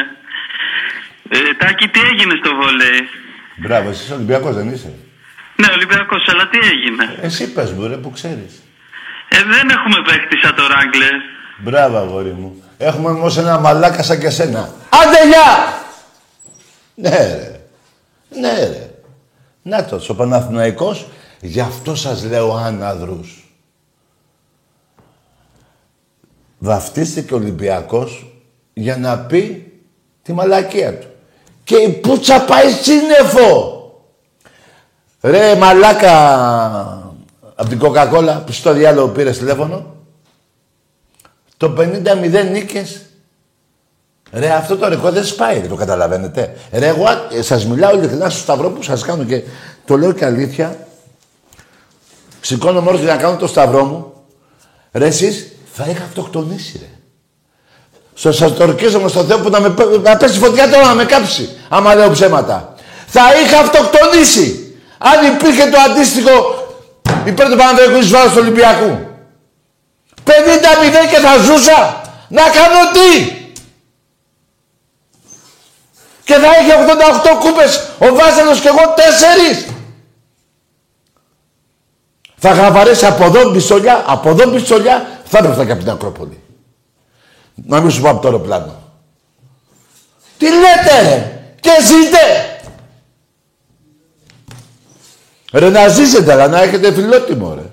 [1.28, 3.00] Ε, Τάκη, τι έγινε στο βόλεϊ;
[3.56, 4.92] Μπράβο, εσύ είσαι Ολυμπιακός δεν είσαι;
[5.56, 8.62] Ναι, Ολυμπιακός, αλλά τι έγινε; Εσύ πες μου ρε, που ξέρεις.
[9.28, 11.06] Ε, δεν έχουμε παίχτη σαν το Ράγκλε.
[11.58, 12.62] Μπράβο, αγόρι μου.
[12.78, 14.74] Έχουμε όμως ένα μαλάκα σαν και σένα.
[14.88, 15.82] Άντε, γεια!
[16.94, 17.60] Ναι, ρε.
[18.40, 18.90] Ναι, ρε.
[19.62, 21.06] Να το, ο Παναθηναϊκός,
[21.40, 23.42] γι' αυτό σας λέω άναδρους.
[26.58, 28.26] Βαφτίστηκε ο Ολυμπιακός
[28.72, 29.72] για να πει
[30.22, 31.06] τη μαλακία του.
[31.68, 33.82] Και η πουτσα πάει σύννεφο.
[35.20, 36.12] Ρε μαλάκα
[37.54, 39.94] από την Coca-Cola που στο διάλογο πήρες τηλέφωνο.
[41.56, 43.02] Το 50-0 νίκες.
[44.32, 46.56] Ρε αυτό το ρεκόρ δεν σπάει, το καταλαβαίνετε.
[46.72, 49.42] Ρε εγώ ε, σας μιλάω ειλικρινά στο σταυρό που σας κάνω και
[49.84, 50.86] το λέω και αλήθεια.
[52.40, 54.12] Σηκώνω μόνο για να κάνω το σταυρό μου.
[54.92, 56.97] Ρε εσείς θα είχα αυτοκτονήσει ρε.
[58.18, 60.94] Στο σας το ορκίζομαι στο Θεό που να, με, πέ- να πέσει φωτιά τώρα να
[60.94, 61.48] με κάψει.
[61.68, 62.74] Άμα λέω ψέματα.
[63.06, 64.76] Θα είχα αυτοκτονήσει.
[64.98, 66.32] Αν υπήρχε το αντίστοιχο
[67.24, 68.98] υπέρ του Παναδιακού εις βάρος του Ολυμπιακού.
[70.24, 70.30] 50-0
[71.10, 72.00] και θα ζούσα.
[72.28, 73.32] Να κάνω τι;
[76.24, 76.72] Και θα είχε
[77.34, 79.66] 88 κούπες ο Βάζελος και εγώ τέσσερις.
[82.38, 86.42] Θα είχα βαρέσει από εδώ πιστολιά, από εδώ πιστολιά, θα έπρεπε και από την Ακρόπολη.
[87.66, 88.82] Να μην σου πω από το αεροπλάνο.
[90.38, 92.52] Τι λέτε ρε, και ζείτε.
[95.52, 97.70] Ρε να ζήσετε, αλλά να έχετε φιλότιμο ρε.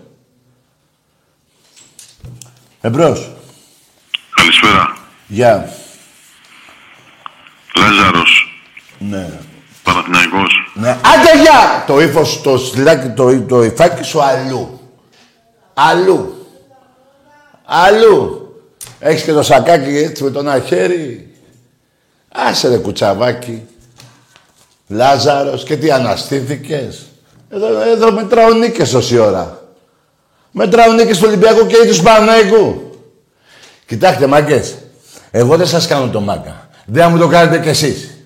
[2.82, 3.32] Εμπρός.
[4.36, 4.98] Καλησπέρα.
[5.28, 5.70] Γεια.
[7.76, 8.60] Λάζαρος.
[8.98, 9.40] Ναι.
[9.84, 10.72] Παναθηναϊκός.
[10.74, 10.90] Ναι.
[10.90, 11.84] Άντε γεια!
[11.88, 14.80] Το ύφος, το στυλάκι, το, το υφάκι σου αλλού.
[15.74, 16.48] Αλλού.
[17.66, 18.45] Αλλού.
[19.08, 21.34] Έχεις και το σακάκι έτσι με το ένα χέρι.
[22.32, 23.66] Άσε ρε κουτσαβάκι.
[24.88, 27.06] Λάζαρος και τι αναστήθηκες.
[27.50, 29.64] Εδώ, εδώ μετράω νίκες όση ώρα.
[30.52, 32.98] Μετράω νίκες του Ολυμπιακού και του Παναγικού.
[33.86, 34.76] Κοιτάξτε μάγκες.
[35.32, 36.70] Εγώ δεν σας κάνω το μάγκα.
[36.86, 38.18] Δεν θα μου το κάνετε κι εσείς.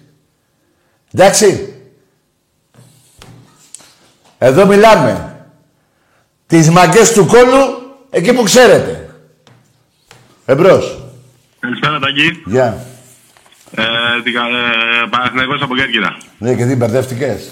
[1.14, 1.74] Εντάξει.
[4.38, 5.46] Εδώ μιλάμε.
[6.48, 7.58] Τις μαγκές του κόλου,
[8.10, 9.09] εκεί που ξέρετε.
[10.50, 10.98] Εμπρός.
[11.60, 12.42] Καλησπέρα Τάκη.
[12.46, 12.86] Γεια.
[13.72, 13.84] Ε,
[14.24, 16.18] τι κα- ε, Παναθηναϊκός από Κέρκυρα.
[16.38, 17.52] Ναι, και τι μπερδεύτηκες;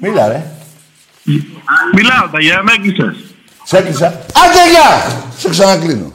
[0.00, 0.50] Μίλα ρε.
[1.94, 3.16] Μιλάω Τάκη, ε, με έκλεισες.
[3.64, 4.06] Σε έκλεισα.
[4.06, 5.22] Άντε γεια!
[5.38, 6.12] Σε ξανακλίνω.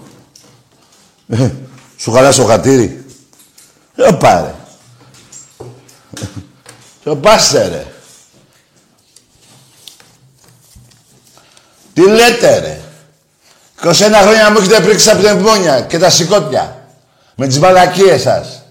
[1.28, 1.52] Ε,
[1.98, 3.06] Σου χαλάσω χατήρι.
[3.96, 4.54] Ε, πάρε.
[7.04, 7.93] Σε πάσε ρε.
[11.94, 12.80] Τι λέτε ρε.
[13.82, 13.91] 21
[14.22, 16.88] χρόνια μου έχετε πρίξει τα πνευμόνια και τα σηκώτια.
[17.36, 18.64] Με τις μαλακίες σας.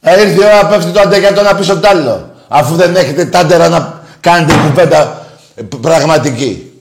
[0.00, 2.34] Ε, ήρθε η ώρα πέφτει το αντεκατό να πίσω τ' άλλο.
[2.48, 6.72] Αφού δεν έχετε τάντερα να κάνετε κουβέντα ε, πραγματική.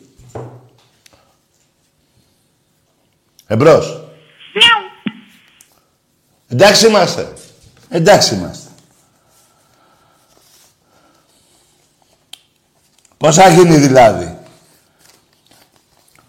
[3.47, 4.01] Εμπρός.
[6.47, 7.34] Εντάξει είμαστε.
[7.89, 8.70] Εντάξει είμαστε.
[13.18, 14.30] Πώς θα γίνει δηλαδή;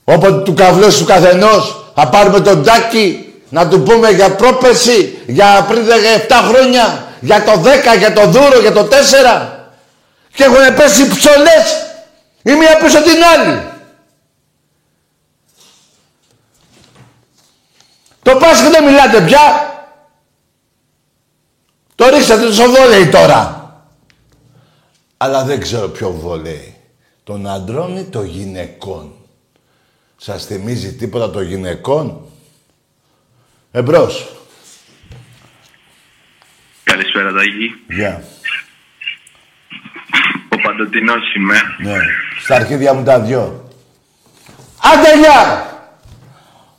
[0.05, 5.67] Όποτε του καβλώσει του καθενός θα πάρουμε τον τάκι να του πούμε για πρόπεση, για
[5.69, 5.85] πριν
[6.29, 9.49] 7 χρόνια, για το 10, για το δούρο, για το 4.
[10.35, 11.91] Και έχουν πέσει ψωλές
[12.43, 13.71] η μία πίσω την άλλη.
[18.23, 19.71] Το Πάσχα δεν μιλάτε πια.
[21.95, 23.71] Το ρίξατε στο βόλεϊ τώρα.
[25.17, 26.77] Αλλά δεν ξέρω ποιο βόλεϊ.
[27.25, 29.22] Των αντρών ή των γυναικών.
[30.25, 32.21] Σας θυμίζει τίποτα των γυναικών;
[33.71, 34.33] Εμπρός.
[36.83, 37.95] Καλησπέρα, Τάκη.
[37.95, 38.25] Γεια.
[40.49, 41.57] Ο Παντοτινός είμαι.
[41.83, 41.99] Ναι.
[42.43, 43.71] Στα αρχίδια μου τα δυο.
[44.81, 45.67] Άντε γεια!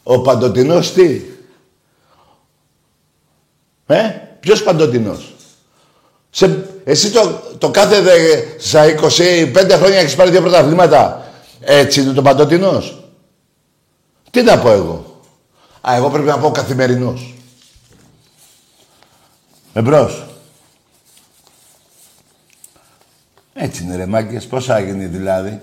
[0.04, 1.22] Ο Παντοτινός τι;
[3.86, 5.34] Ε, ποιος Παντοτινός;
[6.30, 8.12] Σε, εσύ το, το κάθε δε,
[8.60, 11.32] στα 25 χρόνια έχεις πάρει δύο πρωταθλήματα.
[11.60, 13.03] Έτσι είναι το Παντοτινός;
[14.34, 15.21] Τι να πω εγώ;
[15.81, 17.34] Α, εγώ πρέπει να πω καθημερινός.
[19.73, 20.25] Εμπρός.
[23.53, 24.45] Έτσι είναι ρε μάγκες.
[24.45, 25.59] Πώς θα γίνει δηλαδή.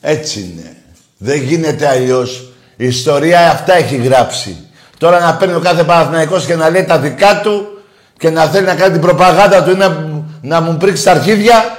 [0.00, 0.76] Έτσι είναι.
[1.18, 2.52] Δεν γίνεται αλλιώς.
[2.76, 4.70] Η ιστορία αυτά έχει γράψει.
[4.98, 7.82] Τώρα να παίρνει ο κάθε Παναθηναϊκός και να λέει τα δικά του
[8.18, 11.78] και να θέλει να κάνει την προπαγάνδα του ή να, να μου πρίξει τα αρχίδια.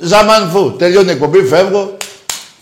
[0.00, 0.76] Ζαμάν φου.
[0.76, 1.96] Τελειώνει η εκπομπή, φεύγω.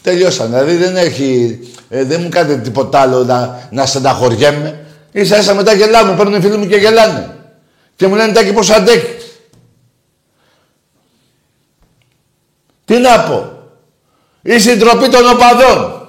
[0.05, 0.49] Τελειώσαν.
[0.49, 1.59] Δηλαδή δεν έχει...
[1.89, 4.87] Ε, δεν μου κάνετε τίποτα άλλο να, να στεναχωριέμαι.
[5.13, 6.17] Ίσα ίσα μετά γελάμε.
[6.17, 7.37] Παίρνουν οι φίλοι μου και γελάνε.
[7.97, 9.41] Και μου λένε τάκι πώς αντέχεις.
[12.85, 13.53] Τι να πω.
[14.43, 16.09] Η συντροπή των οπαδών.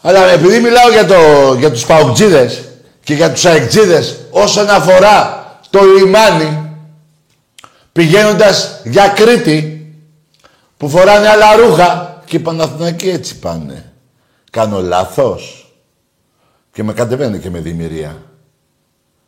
[0.00, 1.16] Αλλά επειδή μιλάω για, το,
[1.58, 2.62] για τους παουτζίδες
[3.04, 6.69] και για τους αεκτζίδες όσον αφορά το λιμάνι
[7.92, 9.94] πηγαίνοντας για Κρήτη
[10.76, 13.92] που φοράνε άλλα ρούχα και οι Παναθηναϊκοί έτσι πάνε.
[14.50, 15.72] Κάνω λάθος.
[16.72, 18.22] Και με κατεβαίνει και με δημιουργία.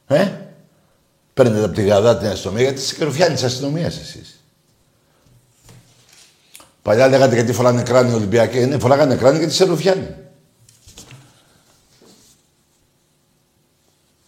[0.06, 0.28] Ε,
[1.34, 4.44] παίρνετε από τη γαδά την αστυνομία γιατί είσαι κροφιάνη τη αστυνομία εσείς.
[6.82, 8.58] Παλιά λέγατε γιατί φοράνε κράνη Ολυμπιακοί.
[8.58, 10.14] Ναι, φοράγανε κράνη γιατί σε ρουφιάνοι.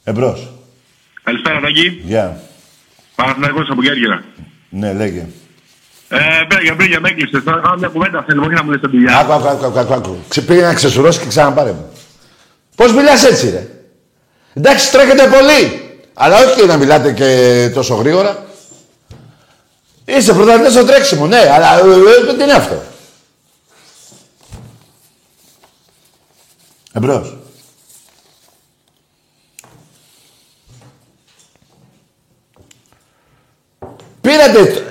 [0.05, 0.53] Εμπρός.
[1.23, 1.89] Καλησπέρα, Τάκη.
[2.05, 2.41] Γεια.
[3.15, 4.25] Παναθηναϊκός από Γέργερα.
[4.69, 5.27] Ναι, λέγε.
[6.09, 7.45] Ε, μπρέγια, μπρέγια, με έκλεισες.
[7.45, 9.19] Τώρα κάνω μια κουβέντα, θέλω όχι να μου λες τα δουλειά.
[9.19, 10.19] Άκου, άκου, άκου, άκου, άκου.
[10.29, 11.93] Ξεπήγε να ξεσουρώσει και ξαναπάρε μου.
[12.77, 13.67] Πώς μιλάς έτσι, ρε;
[14.55, 15.83] Εντάξει, τρέχετε πολύ.
[16.15, 18.45] Αλλά όχι να μιλάτε και τόσο γρήγορα.
[20.05, 22.83] Είστε πρωταθλητές στο τρέξιμο, ναι, αλλά ε, ε, τι είναι αυτό;
[26.93, 27.37] Εμπρός.
[34.25, 34.85] Πήρατε,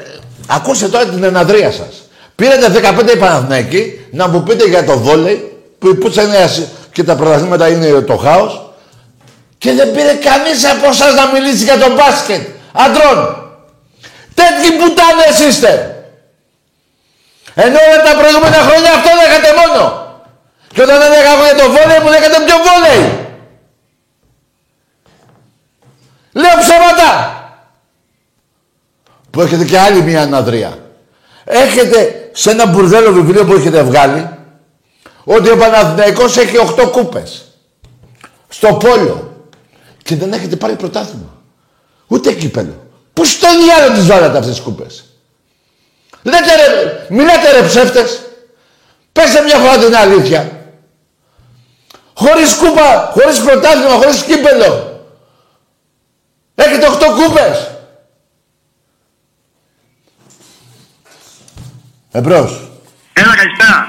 [0.48, 1.94] ακούστε τώρα την εναδρία σας.
[2.36, 7.04] Πήρατε 15 Παναθηναϊκοί να μου πείτε για το βόλεϊ που η πουτσα είναι ασ- και
[7.04, 8.74] τα πρωταθλήματα είναι το χάος
[9.58, 12.42] και δεν πήρε κανείς από εσάς να μιλήσει για το μπάσκετ.
[12.74, 13.20] Αντρών.
[14.34, 15.72] Τέτοιοι πουτάνες είστε.
[17.56, 19.82] Ενώ όλα τα προηγούμενα χρόνια αυτό λέγατε μόνο.
[20.74, 23.04] Και όταν δεν έκανα για το βόλεϊ μου λέγατε πιο βόλεϊ.
[26.42, 27.10] Λέω ψέματα.
[29.34, 30.78] Που έχετε και άλλη μία αναδρία.
[31.44, 34.30] Έχετε σε ένα μπουρδέλο βιβλίο που έχετε βγάλει
[35.24, 37.46] ότι ο Παναθηναϊκός έχει 8 κούπες.
[38.48, 39.46] Στο πόλο.
[40.04, 41.42] Και δεν έχετε πάρει πρωτάθλημα.
[42.08, 42.88] Ούτε κύπελο.
[43.14, 45.06] Πού στο διάλογο τις βάλατε αυτές τις κούπες;
[46.22, 48.22] Λέτε ρε, μιλάτε ρε ψεύτες.
[49.12, 50.52] Πέστε μια φορά την αλήθεια.
[52.14, 55.02] Χωρίς κούπα, χωρίς πρωτάθλημα, χωρίς κύπελο.
[56.56, 57.68] Έχετε 8 κούπες.
[62.18, 62.52] Εμπρός.
[63.14, 63.88] Έλα, καλησπέρα.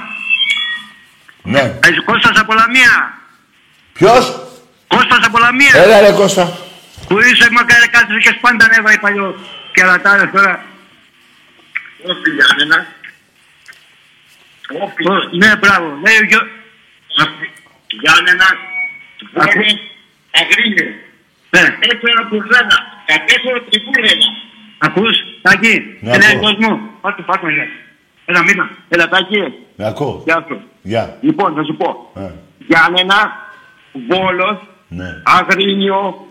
[1.43, 1.59] Ναι.
[1.89, 2.93] Είσαι Κώστας από Λαμία.
[3.93, 4.23] Ποιος;
[4.87, 5.71] Κώστας από Λαμία.
[5.75, 6.57] Έλα ρε Κώστα.
[7.07, 9.35] Που είσαι μακάρι κάτσε και πάντα ανέβα η παλιό.
[9.73, 10.65] Και αλατάρες τώρα.
[12.09, 12.85] Όχι, Γιάννενα.
[15.11, 15.87] Ω, Ναι, μπράβο.
[16.05, 16.41] Λέει ο γιο...
[18.01, 18.47] Γιάννενα.
[19.33, 19.79] Βγαίνει
[20.39, 20.87] αγρίνιο.
[21.49, 21.61] Ναι.
[21.79, 22.77] Έξω ένα κουρδάνα.
[23.05, 24.27] Κατέσσερα τριπούρδενα.
[24.77, 25.15] Ακούς.
[25.41, 26.39] Τάκη, Ναι, είναι ακούω.
[26.41, 27.65] κόσμος; Πάρτε, πάρτε, ναι.
[28.25, 28.69] Ένα μήνα.
[28.89, 29.37] Έλα, Τάκη.
[29.75, 30.21] Με ακούω.
[30.25, 30.61] Γεια σου.
[30.81, 31.17] Γεια.
[31.21, 32.11] Λοιπόν, θα σου πω.
[32.21, 32.31] Ε,
[32.67, 33.31] Γιάννενα,
[34.09, 36.27] Βόλος, Ναι, Αγρίνιο,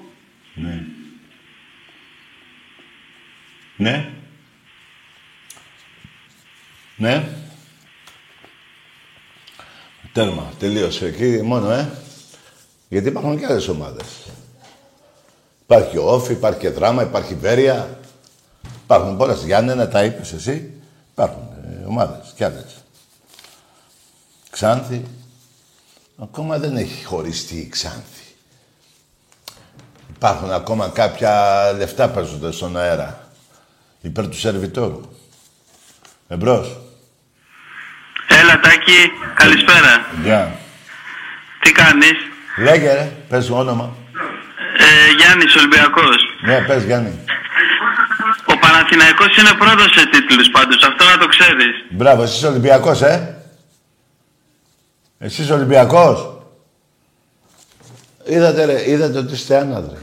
[0.54, 0.84] ναι.
[3.76, 4.08] Ναι.
[6.96, 7.28] Ναι.
[10.12, 10.52] Τέρμα.
[10.58, 11.06] Τελείωσε.
[11.06, 11.90] Εκεί μόνο, ε.
[12.88, 14.32] Γιατί υπάρχουν και άλλες ομάδες.
[15.62, 17.98] Υπάρχει ο Όφη, υπάρχει και Δράμα, υπάρχει Βέρεια.
[18.84, 19.44] Υπάρχουν πολλές.
[19.44, 20.72] Γιάννενα, τα είπες εσύ.
[21.12, 21.53] Υπάρχουν ε,
[21.86, 22.84] ομάδες κι άλλες.
[24.50, 25.04] Ξάνθη.
[26.22, 28.24] Ακόμα δεν έχει χωριστεί η Ξάνθη.
[30.14, 33.28] Υπάρχουν ακόμα κάποια λεφτά παίζονται στον αέρα.
[34.00, 35.00] Υπέρ του σερβιτόρου.
[36.28, 36.80] Εμπρός.
[38.28, 40.06] Έλα, Τάκη, καλησπέρα.
[40.22, 40.58] Γεια.
[41.60, 42.16] Τι κάνεις;
[42.58, 43.96] Λέγε ρε, πες όνομα.
[44.78, 46.16] Ε, Γιάννης Ολυμπιακός.
[46.44, 47.23] Ναι, πες Γιάννη.
[48.84, 51.74] Ο Παναθηναϊκός είναι πρώτος σε τίτλους πάντως, αυτό να το ξέρεις.
[51.90, 53.36] Μπράβο, εσύ είσαι Ολυμπιακός, ε.
[55.18, 56.42] Εσύ είσαι Ολυμπιακός.
[58.24, 59.98] Είδατε ρε, είδατε ότι είστε άναδροι.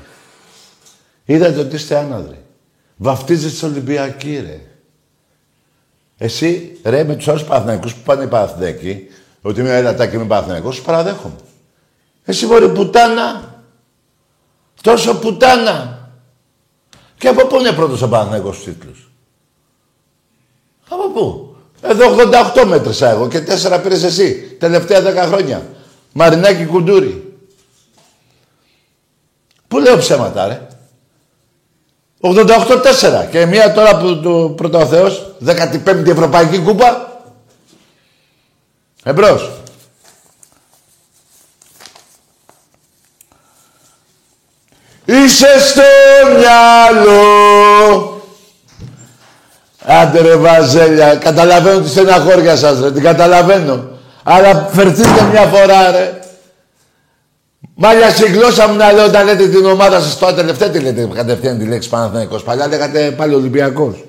[1.25, 2.45] Είδατε ότι είστε άναδροι.
[2.97, 4.59] Βαφτίζεστε Ολυμπιακοί, ρε.
[6.17, 9.07] Εσύ, ρε, με τους άλλους Παναθηναϊκούς που πάνε οι Παναθηναϊκοί,
[9.41, 11.36] ότι είμαι ελατάκι με Παναθηναϊκός, τους παραδέχομαι.
[12.25, 13.55] Εσύ μπορεί πουτάνα.
[14.82, 16.00] Τόσο πουτάνα.
[17.22, 19.11] Και από πού είναι πρώτος ο Παναθηναϊκός στους τίτλους;
[20.89, 22.05] Από πού; Εδώ
[22.55, 24.55] 88 μέτρησα εγώ και 4 πήρες εσύ.
[24.59, 25.67] Τελευταία 10 χρόνια.
[26.13, 27.38] Μαρινάκι κουντούρι.
[29.67, 30.67] Πού λέω ψέματα, ρε;
[32.22, 33.28] 88-4.
[33.32, 37.22] Και μία τώρα που του πρώτο ο Θεός, 15η Ευρωπαϊκή Κούπα.
[39.03, 39.61] Εμπρός.
[45.05, 45.81] Είσαι στο
[46.37, 47.21] μυαλό.
[49.85, 53.89] Άντε ρε Βαζέλια, καταλαβαίνω τη στεναχώρια σας ρε, την καταλαβαίνω.
[54.23, 56.19] Αλλά φερθείτε μια φορά ρε.
[57.75, 61.09] Μάλια στη γλώσσα μου να λέω όταν λέτε την ομάδα σας τώρα τελευταία τι λέτε
[61.13, 62.43] κατευθείαν τη λέξη Παναθηναϊκός.
[62.43, 64.05] Παλιά λέγατε πάλι Ολυμπιακός.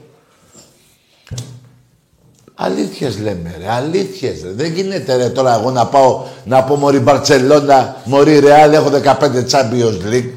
[2.55, 4.51] Αλήθειες λέμε ρε, αλήθειες ρε.
[4.53, 9.45] Δεν γίνεται ρε τώρα εγώ να πάω να πω μωρή Μπαρτσελώνα, μωρή Ρεάλ, έχω 15
[9.51, 10.31] Champions League.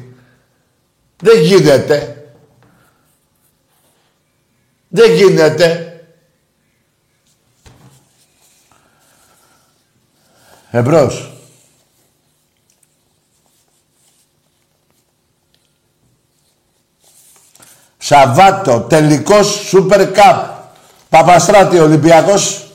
[1.18, 2.26] Δεν γίνεται.
[4.88, 6.00] Δεν γίνεται.
[10.70, 11.30] Εμπρός.
[17.98, 20.50] Σαββάτο, τελικός Super Cup.
[21.08, 22.70] Παπαστράτη, Ολυμπιακός.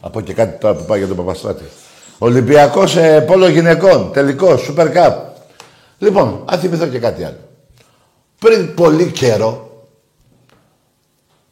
[0.00, 1.64] Από και κάτι τώρα που πάει για τον Παπαστράτη.
[2.18, 5.25] Ολυμπιακός ε, πόλο γυναικών, τελικός Super Cup.
[5.98, 7.48] Λοιπόν, αν θυμηθώ και κάτι άλλο.
[8.38, 9.86] Πριν πολύ καιρό,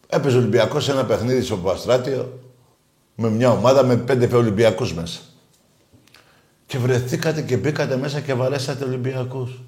[0.08, 2.38] έπαιζε ο Ολυμπιακός σε ένα παιχνίδι στο Παπαστράτιο
[3.14, 5.20] με μια ομάδα με πέντε Ολυμπιακούς μέσα.
[6.66, 9.62] Και βρεθήκατε και μπήκατε μέσα και βαρέσατε Ολυμπιακούς.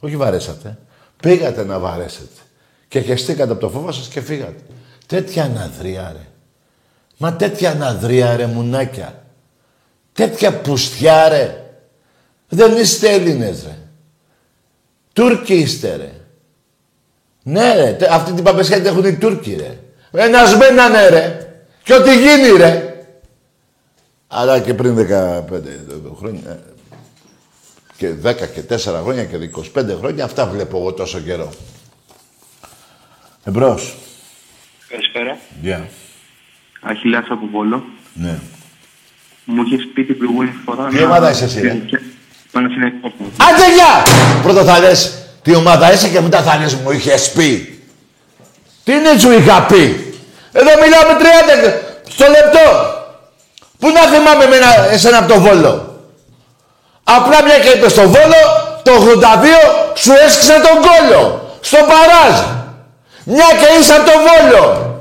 [0.00, 0.78] Όχι βαρέσατε.
[1.20, 2.40] Πήγατε να βαρέσετε.
[2.88, 4.60] Και χεστήκατε από το φόβο σας και φύγατε.
[5.06, 6.26] Τέτοια αναδρία ρε.
[7.16, 9.24] Μα τέτοια αναδρία ρε μουνάκια.
[10.12, 11.70] Τέτοια πουστιά ρε.
[12.48, 13.76] Δεν είστε Έλληνες ρε.
[15.20, 16.12] Τούρκοι είστε ρε.
[17.42, 19.78] Ναι ρε, τε- αυτή την παπεσιά την έχουν οι Τούρκοι ρε.
[20.24, 21.52] Ένας μένανε ρε.
[21.82, 23.04] Και ό,τι γίνει ρε.
[24.26, 25.02] Αλλά και πριν 15
[26.18, 26.58] χρόνια, ε,
[27.96, 31.50] και 10 και 4 χρόνια και 25 χρόνια, αυτά βλέπω εγώ τόσο καιρό.
[33.44, 33.94] Εμπρός.
[34.88, 35.38] Καλησπέρα.
[35.60, 35.88] Γεια.
[36.80, 37.84] Αχιλιάς από Βόλο.
[38.14, 38.38] Ναι.
[39.44, 40.88] Μου είχε πει την προηγούμενη φορά.
[40.88, 41.82] Τι ομάδα είσαι εσύ, ρε;
[42.52, 43.12] Παναθηναϊκός.
[43.36, 43.92] Άντε γεια!
[44.42, 45.12] Πρώτα θα λες
[45.42, 47.82] τι ομάδα είσαι και μετά θα λες μου είχες πει.
[48.84, 50.14] Τι είναι σου είχα πει;
[50.52, 51.72] Εδώ μιλάμε 30
[52.08, 52.66] στο λεπτό.
[53.78, 55.90] Πού να θυμάμαι εμένα, εσένα από το Βόλο;
[57.04, 58.40] Απλά μια και είπες στο Βόλο,
[58.82, 61.48] το 82 σου έσκυσε τον κόλο.
[61.60, 62.40] Στο παράζ.
[63.24, 64.94] Μια και είσαι από το Βόλο.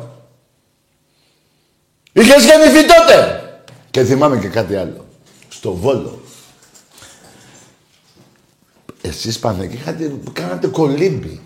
[2.11, 3.43] Είχες γεννηθεί τότε.
[3.91, 5.05] Και θυμάμαι και κάτι άλλο.
[5.49, 6.21] Στο Βόλο.
[9.09, 11.41] Εσείς Παναγική είχατε, κάνατε κολύμπι.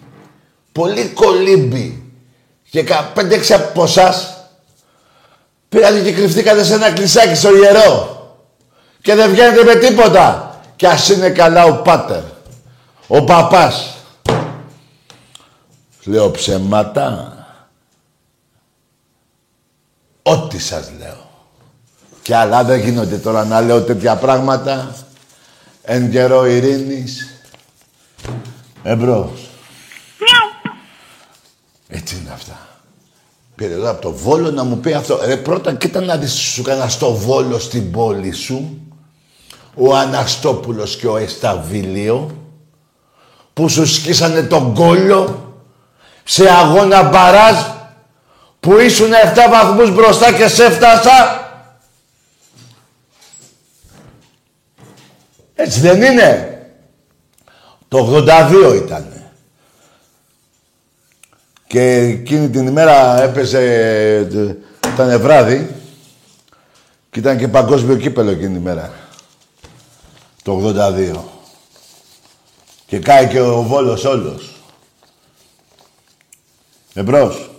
[0.71, 2.03] Πολύ κολύμπι.
[2.69, 4.37] Και κα- πέντε-έξι από εσάς
[5.69, 8.17] πήρατε και κρυφτήκατε σε ένα κλεισάκι στο ιερό.
[9.01, 10.57] Και δεν βγαίνετε με τίποτα.
[10.75, 12.23] Κι ας είναι καλά ο πάτερ.
[13.07, 13.95] Ο παπάς.
[16.03, 17.37] Λέω ψέματα.
[20.23, 21.29] Ό,τι σας λέω.
[22.21, 24.95] Και άλλα δεν γίνονται τώρα να λέω τέτοια πράγματα.
[25.83, 27.32] Εν καιρό ειρήνης.
[28.83, 29.49] Εμπρός.
[31.87, 32.67] Έτσι είναι αυτά.
[33.55, 35.19] Πήρε εδώ από το Βόλο να μου πει αυτό.
[35.25, 38.77] Ρε πρώτα κοίτα να δεις τι σου έκανα στο Βόλο στην πόλη σου.
[39.75, 42.37] Ο Αναστόπουλος και ο Εσταβίλιο
[43.53, 45.53] που σου σκίσανε τον κόλλο
[46.23, 47.55] σε αγώνα μπαράζ
[48.59, 49.15] που ήσουν 7
[49.49, 51.41] βαθμούς μπροστά και σε έφτασα.
[55.55, 56.52] Έτσι δεν είναι.
[57.93, 59.31] Το 82 ήταν.
[61.67, 64.57] Και εκείνη την ημέρα έπεσε,
[64.93, 65.75] ήταν βράδυ
[67.09, 68.93] και ήταν και παγκόσμιο κύπελο εκείνη την ημέρα.
[70.43, 71.23] Το 82.
[72.85, 74.61] Και κάει και ο Βόλος όλος.
[76.93, 77.49] Εμπρός.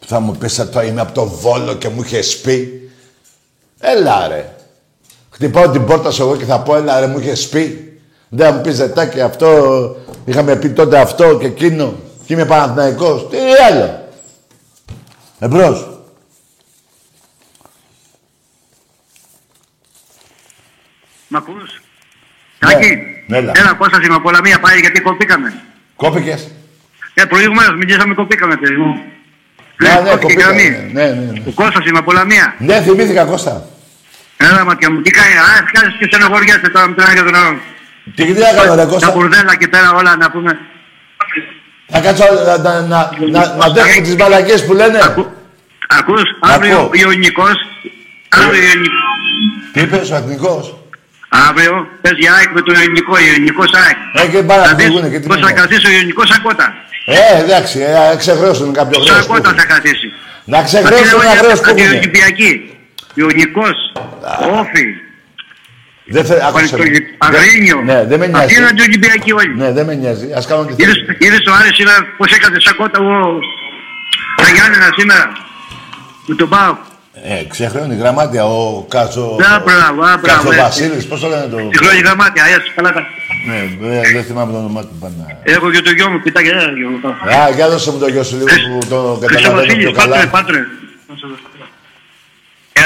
[0.00, 2.90] Θα μου πεις τώρα είμαι από το Βόλο και μου είχες πει.
[3.78, 4.56] Έλα ρε.
[5.42, 7.92] Χτυπάω την πόρτα σου εγώ και θα πω έλα ρε μου είχες πει.
[8.28, 9.48] Δεν θα μου πεις ζετάκι αυτό,
[10.24, 11.94] είχαμε πει τότε αυτό και εκείνο.
[12.26, 13.28] Και είμαι Παναθηναϊκός.
[13.30, 13.36] Τι
[13.70, 14.08] άλλο.
[15.38, 15.88] Εμπρός.
[21.28, 21.80] Μ' ακούς;
[22.66, 22.72] Ναι.
[22.72, 22.96] Τάκη,
[23.26, 23.52] Ναι, έλα.
[23.56, 25.62] έλα Κώστας είμαι από Λαμία, πάει γιατί κοπήκαμε.
[25.96, 26.50] Κόπηκες.
[27.14, 28.92] Ε, προηγουμένως μιλήσαμε κοπήκαμε, παιδί μου.
[29.82, 30.62] Ναι, Λέει, ναι, κόπηκε η κοπήκαμε.
[30.62, 30.92] γραμμή.
[30.92, 31.42] Ναι, ναι, ναι.
[31.48, 32.54] Ο Κώστας είμαι από Λαμία.
[32.58, 33.66] Ναι, θυμήθηκα Κώστα.
[34.48, 37.34] Έλα ματιά μου, τι κάνει, α, φτιάχνεις και στενοχωριάσαι τώρα με τον ένα και τον
[37.40, 37.56] άλλον.
[38.16, 39.10] Τι τι έκανα ρε Τα Κώστα.
[39.10, 40.52] μπουρδέλα και πέρα όλα να πούμε.
[41.94, 44.98] Θα κάτσω να, να, να, να, να δέχομαι τις μαλακίες που λένε.
[45.08, 45.22] Ακού,
[45.98, 46.90] ακούς, αύριο Ακούω.
[47.02, 47.54] Ιωνικός,
[48.28, 49.00] αύριο Ιωνικός.
[49.72, 50.76] Τι είπες ο εθνικός.
[51.48, 53.96] Αύριο πες για ΑΕΚ με το Ιωνικό, Ιωνικός ΑΕΚ.
[54.24, 55.60] Ε, και πάρα Θα να δεις φύγουνε και τι πώς θα μήνυμα.
[55.60, 56.66] καθίσει ο Ιωνικός σαν κότα.
[57.06, 57.78] Ε, εντάξει,
[58.12, 59.26] ε, ξεχρέωσαν κάποιο Σαν χρέος.
[59.26, 59.58] που κότα έχουν.
[59.60, 60.06] θα καθίσει.
[60.44, 62.00] Να ξεχρέωσαν ένα χρέος που έχουν.
[63.16, 63.20] Ολυμπιακή.
[63.20, 63.76] Ιωνικός,
[64.60, 64.84] Όφη,
[66.14, 66.78] Δεν θε- άκουσε με.
[66.78, 67.78] Πανετολι- Αγρίνιο.
[67.90, 68.54] Ναι, δεν με Αυτοί νοιάζει.
[68.56, 69.54] είναι αντιολυμπιακοί όλοι.
[69.56, 70.32] Ναι, δεν με νοιάζει.
[70.38, 71.16] Ας κάνω τι Είδες, θέλει.
[71.24, 73.38] είδες ο Άρης σήμερα πώς έκανε σαν κότα εγώ
[74.36, 75.24] τα Γιάννενα σήμερα;
[76.26, 76.76] Με τον Πάο.
[77.24, 79.36] Ε, ξεχρέωνει γραμμάτια ο Κάτσο...
[79.40, 80.60] Ναι, μπράβο, α, μπράβο, Κάτσο έτσι.
[80.60, 81.56] Βασίλης, πώς το λένε το...
[81.72, 83.02] Συγχρόνη γραμμάτια, έτσι, καλά τα.
[83.48, 83.56] Ναι,
[83.96, 85.22] ε, δεν θυμάμαι το όνομά του πάντα.
[85.42, 87.08] Έχω και το γιο μου, κοιτά και ένα γιο μου.
[87.08, 90.28] Α, για δώσε μου το γιο σου λίγο που το καταλαβαίνω Χρυσοβασίλης, πιο πάτρε, καλά.
[90.36, 90.58] πάτρε.
[90.58, 90.66] Έλα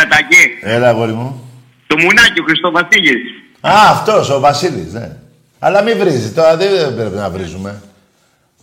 [0.09, 1.51] τακί, Έλα, αγόρι μου.
[1.87, 3.23] το μουνάκι, ο Χριστοβασίλης.
[3.61, 5.17] Α, αυτός, ο Βασίλης, ναι.
[5.59, 7.83] Αλλά μην βρίζει, τώρα δεν πρέπει να βρίζουμε.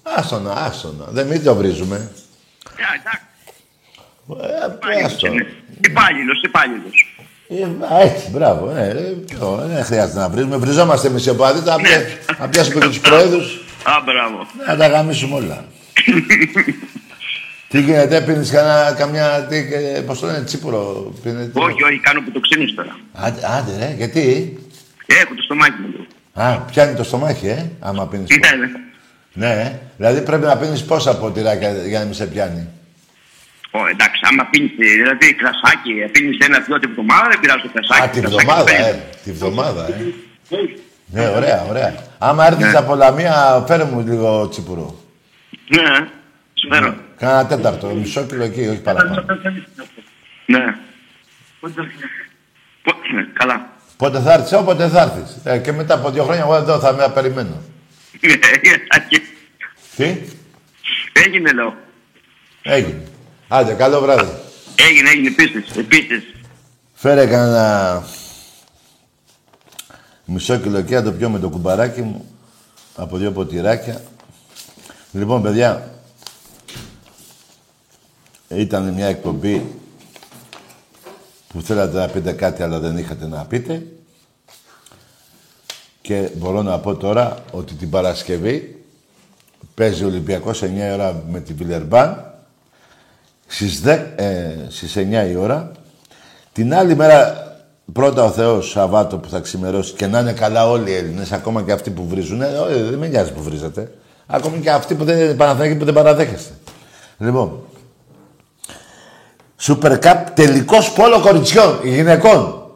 [0.03, 1.05] Άστονα, άστονα.
[1.09, 2.09] Δεν μην το βρίζουμε.
[4.41, 5.27] Ε, εντάξει, Ε, άστο.
[5.87, 7.15] υπάλληλος, υπάλληλος.
[7.49, 8.71] Ε, α, έτσι, μπράβο.
[8.71, 8.93] Ναι, ε,
[9.27, 10.57] ποιο, δεν χρειάζεται να βρίζουμε.
[10.57, 11.81] Βριζόμαστε εμείς οι οπαδοί, θα Ναι.
[11.87, 13.59] πια- θα πιάσουμε και τους προέδρους.
[13.83, 14.47] Α, μπράβο.
[14.67, 15.65] Να τα γαμίσουμε όλα.
[17.73, 21.13] τι γίνεται, πίνεις κανένα, καμιά, τι, ε, πώς το λένε, τσίπουρο.
[21.23, 22.95] Πίνε, τι- Όχι, όχι, κάνω που το ξύνεις τώρα.
[23.13, 24.21] Άντε, άντε ρε, γιατί;
[25.05, 25.87] Έχω το στομάχι μου.
[25.87, 26.03] λίγο.
[26.33, 28.29] Α, πιάνει το στομάχι, ε, άμα πίνεις.
[28.29, 28.55] Ναι, πο-
[29.33, 29.47] ναι.
[29.47, 29.79] ναι, ε.
[29.97, 32.67] δηλαδή πρέπει να πίνεις πόσα ποτηράκια για να μην σε πιάνει;
[33.71, 37.69] Ω, εντάξει, άμα πίνεις, ε, δηλαδή κρασάκι, ε, πίνεις ένα-δυο την εβδομάδα, δεν πειράζει το
[37.73, 38.01] κρασάκι.
[38.01, 38.87] Α, τη κρασάκι βδομάδα, παίρνεις.
[38.87, 38.99] ε.
[39.23, 39.93] Τη βδομάδα, ε.
[41.05, 41.95] Ναι, ωραία, ωραία.
[42.17, 44.99] Άμα έρθεις από Λαμία, φέρε μου λίγο τσίπουρο.
[45.67, 46.07] Ναι,
[46.53, 46.95] σου φέρω.
[47.23, 49.25] Κάνα τέταρτο, μισό κιλό εκεί, όχι παραπάνω.
[50.45, 50.59] Ναι.
[52.83, 53.69] Πο- ναι, Καλά.
[53.97, 55.37] Πότε θα έρθεις, όποτε θα έρθεις.
[55.43, 57.61] Ε, και μετά από δύο χρόνια εγώ εδώ θα με περιμένω.
[59.95, 60.15] Τι,
[61.13, 61.75] Έγινε, λέω.
[62.61, 63.01] έγινε.
[63.47, 64.31] Άντε, καλό βράδυ.
[64.89, 66.23] Έγινε, έγινε, επίσης, επίσης.
[66.93, 68.03] Φέρε κανένα
[70.25, 72.37] μισό κιλό εκεί, να το πιω με το κουμπαράκι μου.
[72.95, 74.01] Από δύο ποτηράκια.
[75.11, 75.92] Λοιπόν, παιδιά,
[78.55, 79.65] ήταν μια εκπομπή
[81.47, 83.85] που θέλατε να πείτε κάτι, αλλά δεν είχατε να πείτε.
[86.01, 88.83] Και μπορώ να πω τώρα ότι την Παρασκευή
[89.73, 92.33] παίζει ο Ολυμπιακός 9 η ώρα με την Βιλερμπάν.
[93.47, 95.71] Στις, 10, ε, στις 9 η ώρα.
[96.53, 97.35] Την άλλη μέρα,
[97.93, 101.63] πρώτα ο Θεός, Σαββάτο που θα ξημερώσει και να είναι καλά όλοι οι Έλληνες, ακόμα
[101.63, 102.41] και αυτοί που βρίζουν.
[102.41, 103.91] Ε, ε, δεν με νοιάζει που βρίζετε.
[104.25, 106.53] Ακόμη και αυτοί που δεν είναι Παναθηναϊκοί που δεν παραδέχεστε.
[107.17, 107.59] Λοιπόν,
[109.65, 112.71] Super Cup τελικός πόλο κοριτσιών, γυναικών.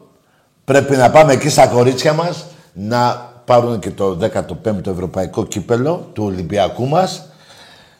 [0.64, 6.24] Πρέπει να πάμε εκεί στα κορίτσια μας να πάρουν και το 15ο Ευρωπαϊκό Κύπελο του
[6.24, 7.26] Ολυμπιακού μας.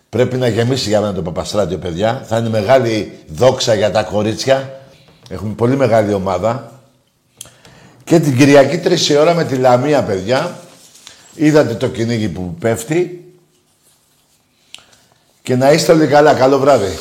[0.09, 2.23] Πρέπει να γεμίσει για μένα το Παπαστράτιο, παιδιά.
[2.27, 4.81] Θα είναι μεγάλη δόξα για τα κορίτσια.
[5.29, 6.73] Έχουμε πολύ μεγάλη ομάδα.
[8.05, 10.59] Και την Κυριακή 3 η ώρα με τη Λαμία, παιδιά.
[11.35, 13.33] Είδατε το κυνήγι που πέφτει.
[15.43, 16.35] Και να είστε όλοι καλά.
[16.35, 16.99] Καλό βράδυ.